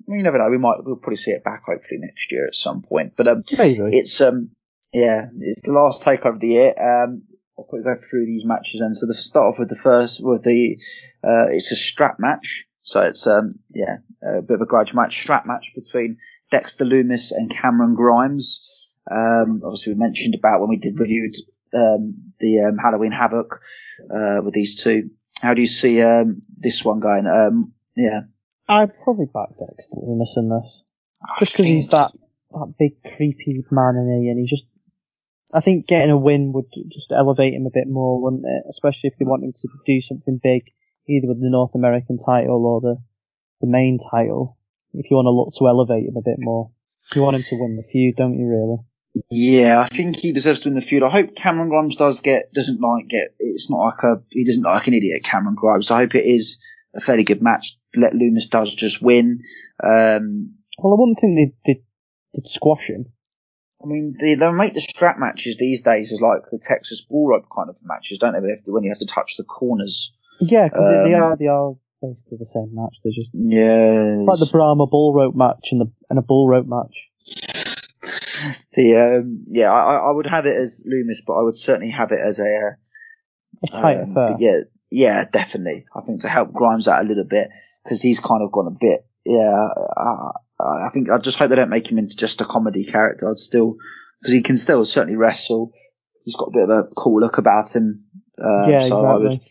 [0.07, 0.49] you never know.
[0.49, 3.13] We might we'll probably see it back hopefully next year at some point.
[3.17, 3.97] But um, Maybe.
[3.97, 4.51] it's um,
[4.93, 6.73] yeah, it's the last takeover of the year.
[6.79, 7.23] Um,
[7.57, 8.93] I'll quickly go through these matches then.
[8.93, 10.77] So the start off with the first with the
[11.23, 12.65] uh, it's a strap match.
[12.83, 16.17] So it's um, yeah, a bit of a grudge match, strap match between
[16.51, 18.93] Dexter Loomis and Cameron Grimes.
[19.09, 21.35] Um, obviously we mentioned about when we did reviewed
[21.73, 23.61] um, the um, Halloween Havoc
[24.13, 25.09] uh, with these two.
[25.41, 27.27] How do you see um, this one going?
[27.27, 28.21] Um, yeah.
[28.67, 30.83] I'd probably back Dexter Loomis in this.
[31.39, 32.11] Just because he's that,
[32.51, 34.65] that big creepy man in he, and he just,
[35.53, 38.63] I think getting a win would just elevate him a bit more, wouldn't it?
[38.69, 40.63] Especially if they want him to do something big,
[41.07, 42.97] either with the North American title or the,
[43.61, 44.57] the main title.
[44.93, 46.71] If you want to look to elevate him a bit more.
[47.15, 48.77] You want him to win the feud, don't you really?
[49.31, 51.03] Yeah, I think he deserves to win the feud.
[51.03, 53.33] I hope Cameron Grimes does get doesn't like get.
[53.39, 55.23] It's not like a he doesn't like an idiot.
[55.23, 55.89] Cameron Grimes.
[55.89, 56.59] I hope it is
[56.93, 57.77] a fairly good match.
[57.95, 59.41] Let Loomis does just win.
[59.83, 61.83] Um, Well, I wouldn't think they'd, they'd,
[62.33, 63.05] they'd squash him.
[63.83, 67.27] I mean, they they make the strap matches these days as like the Texas bull
[67.27, 68.39] rope kind of matches, don't they?
[68.39, 70.13] They to, when you have to touch the corners.
[70.39, 72.95] Yeah, because they, they Um, are, they are basically the same match.
[73.03, 76.47] They're just, Yeah, it's like the Brahma bull rope match and the, and a bull
[76.47, 77.09] rope match.
[78.73, 79.71] the um, yeah.
[79.71, 82.43] I, I would have it as Loomis, but I would certainly have it as a
[82.43, 82.71] uh,
[83.63, 84.35] A tight Um, affair.
[84.39, 84.59] yeah,
[84.91, 85.85] yeah, definitely.
[85.95, 87.49] I think to help Grimes out a little bit
[87.83, 89.05] because he's kind of gone a bit.
[89.25, 89.67] Yeah,
[90.59, 93.29] I, I think I just hope they don't make him into just a comedy character.
[93.29, 93.77] I'd still
[94.21, 95.71] because he can still certainly wrestle.
[96.23, 98.05] He's got a bit of a cool look about him.
[98.37, 99.07] Uh, yeah, so exactly.
[99.07, 99.41] I would,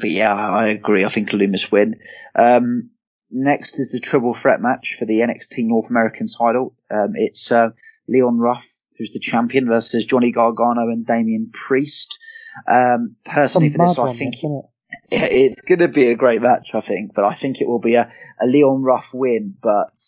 [0.00, 1.04] but yeah, I agree.
[1.04, 1.96] I think Loomis win.
[2.34, 2.90] Um,
[3.30, 6.74] next is the triple threat match for the NXT North American title.
[6.90, 7.70] Um, it's uh,
[8.06, 8.66] Leon Ruff,
[8.96, 12.18] who's the champion, versus Johnny Gargano and Damian Priest.
[12.66, 14.60] Um, personally, for this, I think yeah,
[15.10, 17.94] it's going to be a great match, I think, but I think it will be
[17.94, 19.54] a, a Leon Ruff win.
[19.60, 19.98] But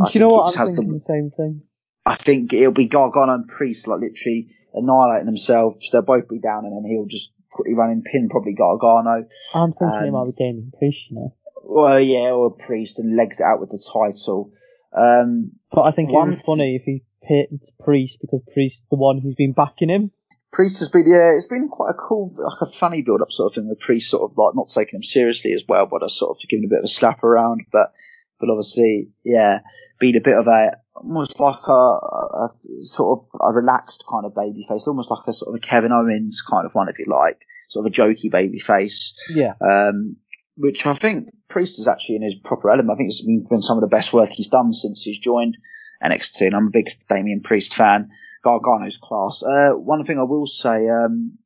[0.00, 0.58] I Do you know what?
[0.58, 1.62] I'm thinking the- the same thing.
[2.06, 5.90] I think it'll be Gargano and Priest like literally annihilating themselves.
[5.90, 9.26] They'll both be down, and then he'll just quickly run and pin probably Gargano.
[9.54, 11.34] I'm thinking it might be Damian Priest, you know.
[11.62, 14.50] Well, yeah, or Priest and legs it out with the title.
[14.92, 18.86] Um, But I think it One would be funny if he pinned Priest because Priest's
[18.90, 20.10] the one who's been backing him.
[20.52, 23.50] Priest has been, yeah, it's been quite a cool, like a funny build up sort
[23.50, 26.08] of thing with Priest sort of like not taking him seriously as well, but I
[26.08, 27.92] sort of giving a bit of a slap around, but,
[28.40, 29.60] but obviously, yeah,
[30.00, 32.48] being a bit of a, almost like a, a
[32.80, 35.92] sort of a relaxed kind of baby face, almost like a sort of a Kevin
[35.92, 39.14] Owens kind of one, if you like, sort of a jokey baby face.
[39.32, 39.52] Yeah.
[39.60, 40.16] Um,
[40.56, 42.90] which I think Priest is actually in his proper element.
[42.90, 45.56] I think it's been, been some of the best work he's done since he's joined
[46.04, 48.10] NXT, and I'm a big Damian Priest fan.
[48.42, 49.42] Gargano's class.
[49.42, 51.38] Uh, one thing I will say, um,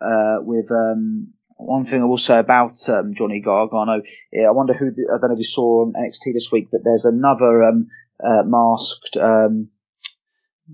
[0.00, 4.02] uh, with, um, one thing I will say about, um, Johnny Gargano,
[4.32, 6.68] yeah, I wonder who, the, I don't know if you saw on NXT this week,
[6.70, 7.88] but there's another, um,
[8.22, 9.70] uh, masked, um,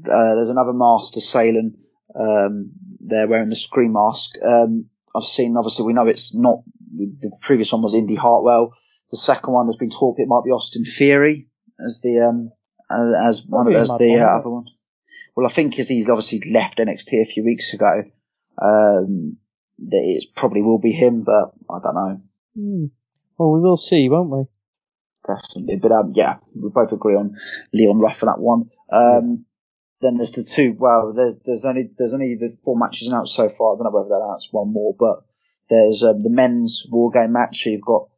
[0.05, 1.77] uh, there's another masked assailant,
[2.19, 4.37] um, there wearing the screen mask.
[4.43, 6.63] Um, I've seen, obviously we know it's not,
[6.97, 8.73] the previous one was Indi Hartwell.
[9.11, 11.49] The second one has been talked, it might be Austin Theory
[11.85, 12.51] as the, um,
[12.91, 14.67] uh, as one of, as the uh, other one.
[15.37, 18.05] Well, I think as he's obviously left NXT a few weeks ago,
[18.61, 19.37] um,
[19.78, 22.20] that it probably will be him, but I don't know.
[22.57, 22.85] Hmm.
[23.37, 24.45] Well, we will see, won't we?
[25.26, 25.76] Definitely.
[25.76, 27.37] But um, yeah, we both agree on
[27.72, 28.70] Leon Ruff for that one.
[28.93, 29.47] Um,
[30.01, 30.76] then there's the two.
[30.78, 33.74] Well, there's there's only there's only the four matches announced so far.
[33.74, 35.24] I don't know whether they'll announce one more, but
[35.70, 37.64] there's um, the men's war game match.
[37.64, 38.09] So you've got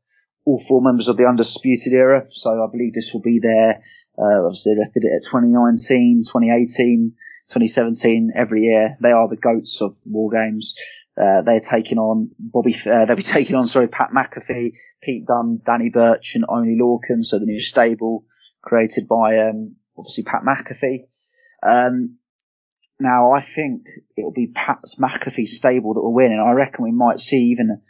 [0.47, 2.27] all four members of the undisputed era.
[2.31, 3.83] So I believe this will be there.
[4.17, 7.13] Uh, obviously, they did it at 2019, 2018,
[7.49, 8.33] 2017.
[8.35, 10.75] Every year, they are the goats of war games.
[11.21, 12.75] Uh, they're taking on Bobby.
[12.87, 17.23] Uh, they'll be taking on sorry Pat McAfee, Pete Dunne, Danny Burch, and Oney Lorcan.
[17.25, 18.25] So the new stable
[18.63, 21.07] created by um, obviously Pat McAfee.
[21.63, 22.19] Um,
[23.01, 23.83] now I think
[24.17, 27.83] it'll be Pat's McAfee stable that will win, and I reckon we might see even,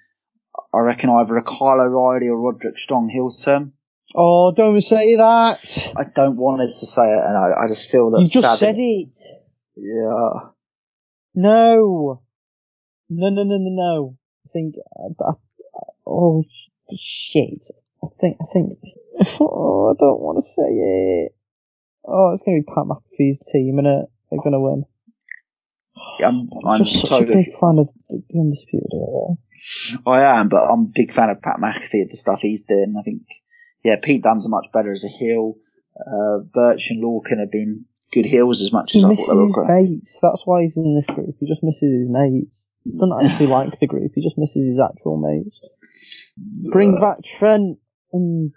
[0.73, 3.73] I reckon either a Kyle O'Reilly or Roderick Strong heel turn.
[4.15, 5.93] Oh, don't say that.
[5.97, 8.21] I don't want it to say it, and I, I just feel that.
[8.21, 9.17] You just said it.
[9.77, 10.51] Yeah.
[11.35, 12.23] No.
[13.09, 14.17] No, no, no, no, no.
[14.47, 15.33] I think, I, I,
[16.07, 17.65] oh, sh- shit.
[18.03, 18.79] I think, I think,
[19.41, 21.37] oh, I don't want to say it.
[22.07, 24.85] Oh, it's going to be Pat McAfee's team, and they're going to win.
[26.19, 27.33] Yeah, I'm, I'm just such totally.
[27.33, 29.37] a big fan of the, the Undisputed Era.
[30.07, 32.95] I am, but I'm a big fan of Pat McAfee of the stuff he's doing.
[32.99, 33.23] I think,
[33.83, 35.55] yeah, Pete Dunne's much better as a heel.
[35.99, 39.35] Uh, Burch and Lorcan have been good heels as much He as I misses thought
[39.35, 39.47] they were.
[39.47, 39.91] his great.
[39.91, 40.21] mates.
[40.21, 41.35] That's why he's in this group.
[41.41, 42.71] He just misses his mates.
[42.85, 44.13] He doesn't actually like the group.
[44.15, 45.63] He just misses his actual mates.
[46.71, 47.79] Bring back Trent
[48.13, 48.53] and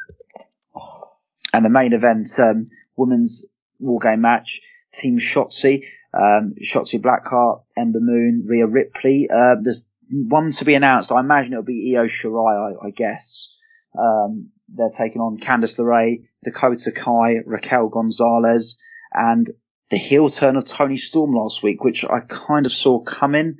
[1.53, 3.47] And the main event, um, women's
[3.79, 4.61] war game match,
[4.91, 9.29] Team Shotzi, um, Shotzi Blackheart, Ember Moon, Rhea Ripley.
[9.31, 11.11] Uh, there's one to be announced.
[11.11, 13.55] I imagine it'll be Io Shirai, I, I guess.
[13.97, 18.77] Um, they're taking on Candice LeRae, Dakota Kai, Raquel Gonzalez,
[19.13, 19.47] and
[19.89, 23.57] the heel turn of Toni Storm last week, which I kind of saw coming,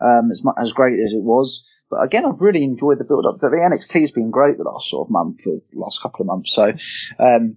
[0.00, 1.66] um, as as great as it was.
[1.90, 3.38] But again, I've really enjoyed the build up.
[3.38, 6.54] The NXT's been great the last sort of month, the last couple of months.
[6.54, 6.72] So,
[7.18, 7.56] um,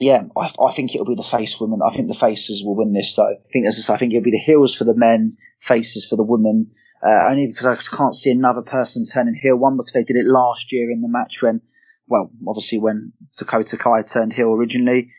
[0.00, 1.80] yeah, I, I think it'll be the face women.
[1.84, 3.28] I think the faces will win this though.
[3.28, 5.30] I think as I say, I think it'll be the heels for the men,
[5.60, 6.72] faces for the women.
[7.06, 9.56] Uh, only because I can't see another person turning heel.
[9.56, 11.60] One because they did it last year in the match when,
[12.08, 15.12] well, obviously when Dakota Kai turned heel originally.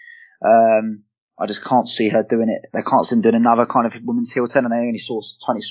[0.43, 1.03] Um,
[1.39, 2.67] I just can't see her doing it.
[2.73, 5.21] They can't see them doing another kind of women's heel turn, and they only saw
[5.45, 5.61] Toni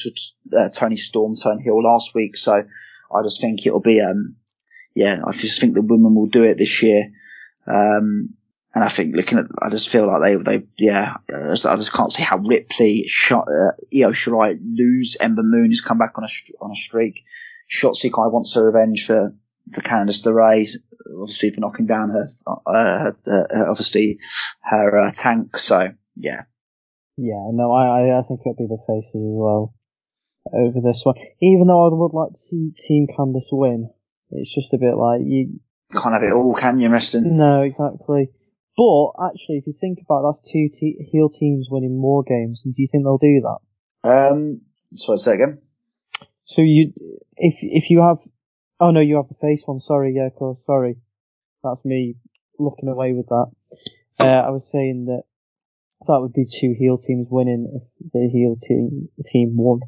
[0.57, 2.37] uh, Toni Storm turn heel last week.
[2.37, 4.37] So I just think it'll be, um,
[4.95, 7.11] yeah, I just think the women will do it this year.
[7.67, 8.35] Um,
[8.75, 11.77] and I think looking at, I just feel like they, they, yeah, I just, I
[11.77, 15.17] just can't see how Ripley, shot, uh, Io Shirai lose.
[15.19, 16.29] Ember Moon has come back on a
[16.61, 17.25] on a streak.
[17.71, 19.35] Shotzi Kai wants her revenge for
[19.73, 20.69] for Candice LeRae,
[21.21, 22.27] obviously for knocking down her,
[22.67, 24.19] uh, uh, obviously
[24.63, 25.59] her uh, tank.
[25.59, 26.43] So yeah,
[27.17, 29.75] yeah, no, I, I I think it'll be the faces as well
[30.53, 31.17] over this one.
[31.43, 33.91] Even though I would like to see Team Candice win,
[34.31, 35.61] it's just a bit like you
[35.93, 37.37] can't have it all, can you, Reston?
[37.37, 38.31] No, exactly.
[38.81, 42.63] But actually, if you think about it, that's two te- heel teams winning more games,
[42.65, 43.59] and do you think they'll do that?
[44.09, 44.63] Um,
[44.97, 45.61] sorry, say again.
[46.47, 46.95] So you,
[47.37, 48.17] if if you have,
[48.81, 49.81] oh no, you have the face one.
[49.81, 50.65] Sorry, yeah, of course.
[50.65, 50.97] Sorry,
[51.63, 52.17] that's me
[52.59, 53.51] looking away with that.
[54.19, 55.25] Uh, I was saying that
[56.07, 59.81] that would be two heel teams winning if the heel team team won.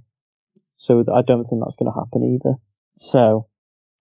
[0.76, 2.57] So I don't think that's going to happen either.
[2.99, 3.49] So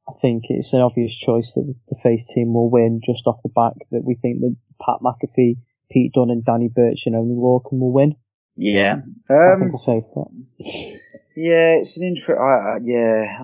[0.10, 3.50] I think it's an obvious choice that the face team will win just off the
[3.50, 5.58] back that we think that Pat McAfee,
[5.92, 8.16] Pete Dunne, and Danny Burch, and Oney Lorcan will win.
[8.56, 11.00] Yeah, I um, think we'll save that.
[11.36, 12.36] yeah, it's an intro.
[12.38, 13.42] I, I, yeah,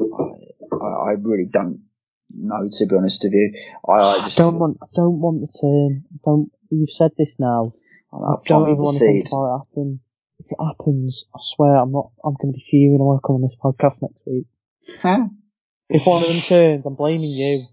[0.71, 1.81] I, I really don't
[2.29, 3.53] know to be honest with you.
[3.87, 6.03] I, I just I don't want, I don't want the turn.
[6.25, 6.51] Don't.
[6.69, 7.73] You've said this now.
[8.11, 9.99] I I've don't planted ever want to think about it happen.
[10.39, 12.11] If it happens, I swear I'm not.
[12.23, 12.99] I'm going to be fuming.
[12.99, 14.45] I want to come on this podcast next week.
[15.89, 17.65] If one of them turns, I'm blaming you.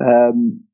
[0.00, 0.64] um,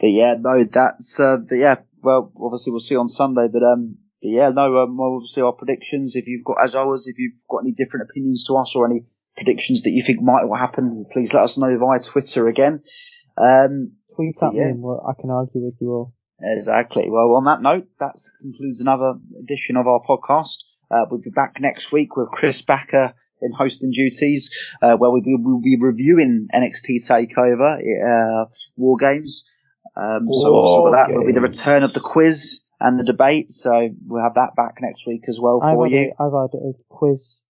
[0.00, 3.96] but yeah, no, that's, uh, but yeah, well, obviously we'll see on Sunday, but, um,
[4.20, 7.40] but yeah, no, um, well, obviously our predictions, if you've got, as always, if you've
[7.48, 9.06] got any different opinions to us or any
[9.36, 12.82] predictions that you think might will happen, please let us know via Twitter again.
[13.36, 14.64] Um, Tweet at yeah.
[14.64, 16.14] me and I can argue with you all.
[16.40, 17.08] Exactly.
[17.08, 20.62] Well, on that note, that concludes another edition of our podcast.
[20.90, 24.50] Uh, we'll be back next week with Chris Backer in hosting duties,
[24.82, 28.46] uh, where we'll be, we'll be reviewing NXT Takeover, uh,
[28.76, 29.44] War Games.
[29.96, 33.04] Um, so War obviously with that will be the return of the quiz and the
[33.04, 33.50] debate.
[33.50, 36.12] So we'll have that back next week as well I've for had, you.
[36.18, 37.42] a, I've had a quiz